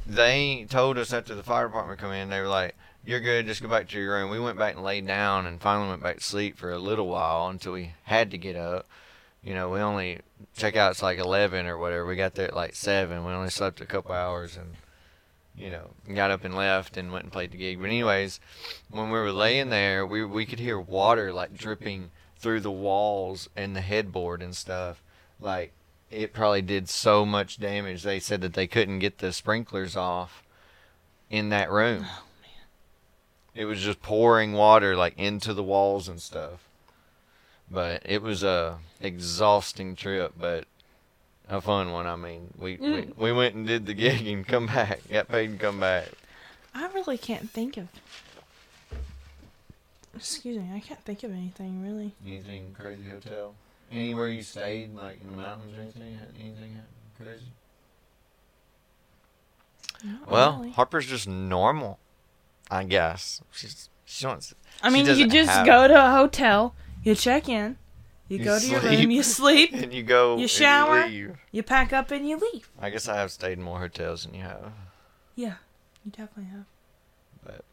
[0.07, 2.75] they told us after the fire department come in, they were like,
[3.05, 3.47] "You're good.
[3.47, 6.03] Just go back to your room." We went back and laid down, and finally went
[6.03, 8.87] back to sleep for a little while until we had to get up.
[9.43, 10.21] You know, we only
[10.57, 12.07] check out's like eleven or whatever.
[12.07, 13.25] We got there at like seven.
[13.25, 14.77] We only slept a couple hours and
[15.57, 17.79] you know got up and left and went and played the gig.
[17.79, 18.41] But anyways,
[18.91, 23.49] when we were laying there, we we could hear water like dripping through the walls
[23.57, 25.03] and the headboard and stuff.
[25.41, 25.73] Like
[26.11, 28.03] it probably did so much damage.
[28.03, 30.43] They said that they couldn't get the sprinklers off
[31.31, 32.07] in that room.
[32.09, 32.23] Oh,
[33.55, 36.65] It was just pouring water like into the walls and stuff.
[37.71, 40.65] But it was a exhausting trip, but
[41.49, 42.07] a fun one.
[42.07, 43.17] I mean, we, we Mm.
[43.17, 46.09] we went and did the gig and come back, got paid and come back.
[46.75, 47.89] I really can't think of.
[50.15, 52.13] Excuse me, I can't think of anything really.
[52.27, 53.55] Anything crazy hotel?
[53.91, 56.19] Anywhere you stayed, like in the mountains or anything?
[56.39, 56.87] Anything happen
[57.19, 57.47] crazy?
[60.05, 60.71] Not Well, really.
[60.71, 61.99] Harper's just normal,
[62.71, 63.43] I guess.
[63.51, 64.55] She's she wants.
[64.83, 67.77] I mean, you just go to a hotel, you check in,
[68.29, 70.37] you, You go to your room, you sleep, and you go.
[70.37, 71.07] You and shower?
[71.07, 71.37] leave.
[71.51, 72.69] you pack up, and you leave.
[72.81, 74.73] I guess I have stayed in more hotels than you have.
[75.35, 75.55] Yeah,
[76.05, 76.65] you definitely have.
[77.45, 77.65] But,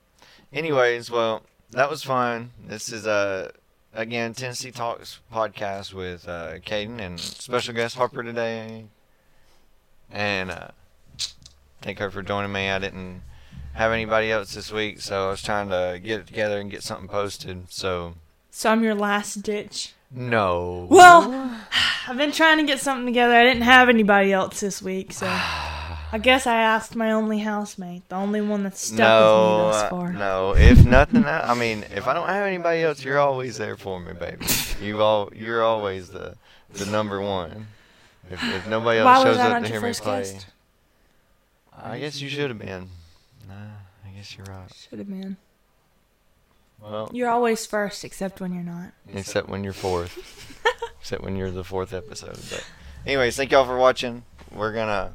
[0.52, 2.52] Anyways, well, that was fun.
[2.66, 3.52] This is uh
[3.98, 8.86] again Tennessee Talks podcast with uh Caden and special guest Harper today.
[10.12, 10.68] And uh
[11.82, 12.70] thank her for joining me.
[12.70, 13.24] I didn't
[13.74, 16.84] have anybody else this week, so I was trying to get it together and get
[16.84, 17.72] something posted.
[17.72, 18.14] So
[18.52, 19.94] So I'm your last ditch.
[20.12, 20.88] no.
[20.90, 21.60] Well,
[22.08, 23.34] I've been trying to get something together.
[23.34, 25.26] I didn't have anybody else this week, so
[26.12, 29.72] I guess I asked my only housemate, the only one that's stuck no, with me
[29.72, 30.14] thus uh, far.
[30.14, 30.56] no.
[30.56, 34.00] If nothing, else, I mean, if I don't have anybody else, you're always there for
[34.00, 34.46] me, baby.
[34.82, 36.36] You all, you're always the
[36.74, 37.68] the number one.
[38.30, 40.48] If, if nobody else Why shows up to hear me play, guest?
[41.82, 42.90] I guess you should have been.
[43.48, 43.54] Nah,
[44.06, 44.72] I guess you're right.
[44.90, 45.38] Should have been.
[46.82, 48.92] Well, You're always first, except when you're not.
[49.14, 50.62] except when you're fourth.
[51.02, 52.38] except when you're the fourth episode.
[52.50, 52.66] But,
[53.06, 54.24] anyways, thank y'all for watching.
[54.54, 55.14] We're gonna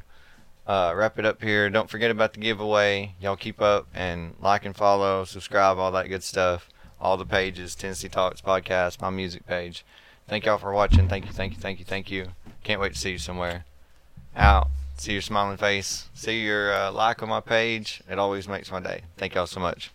[0.67, 1.69] uh, wrap it up here.
[1.69, 3.15] Don't forget about the giveaway.
[3.19, 6.69] Y'all keep up and like and follow, subscribe, all that good stuff.
[6.99, 9.83] All the pages, Tennessee Talks podcast, my music page.
[10.27, 11.09] Thank y'all for watching.
[11.09, 12.27] Thank you, thank you, thank you, thank you.
[12.63, 13.65] Can't wait to see you somewhere.
[14.35, 14.69] Out.
[14.95, 16.07] See your smiling face.
[16.13, 18.01] See your uh, like on my page.
[18.09, 19.01] It always makes my day.
[19.17, 19.91] Thank y'all so much.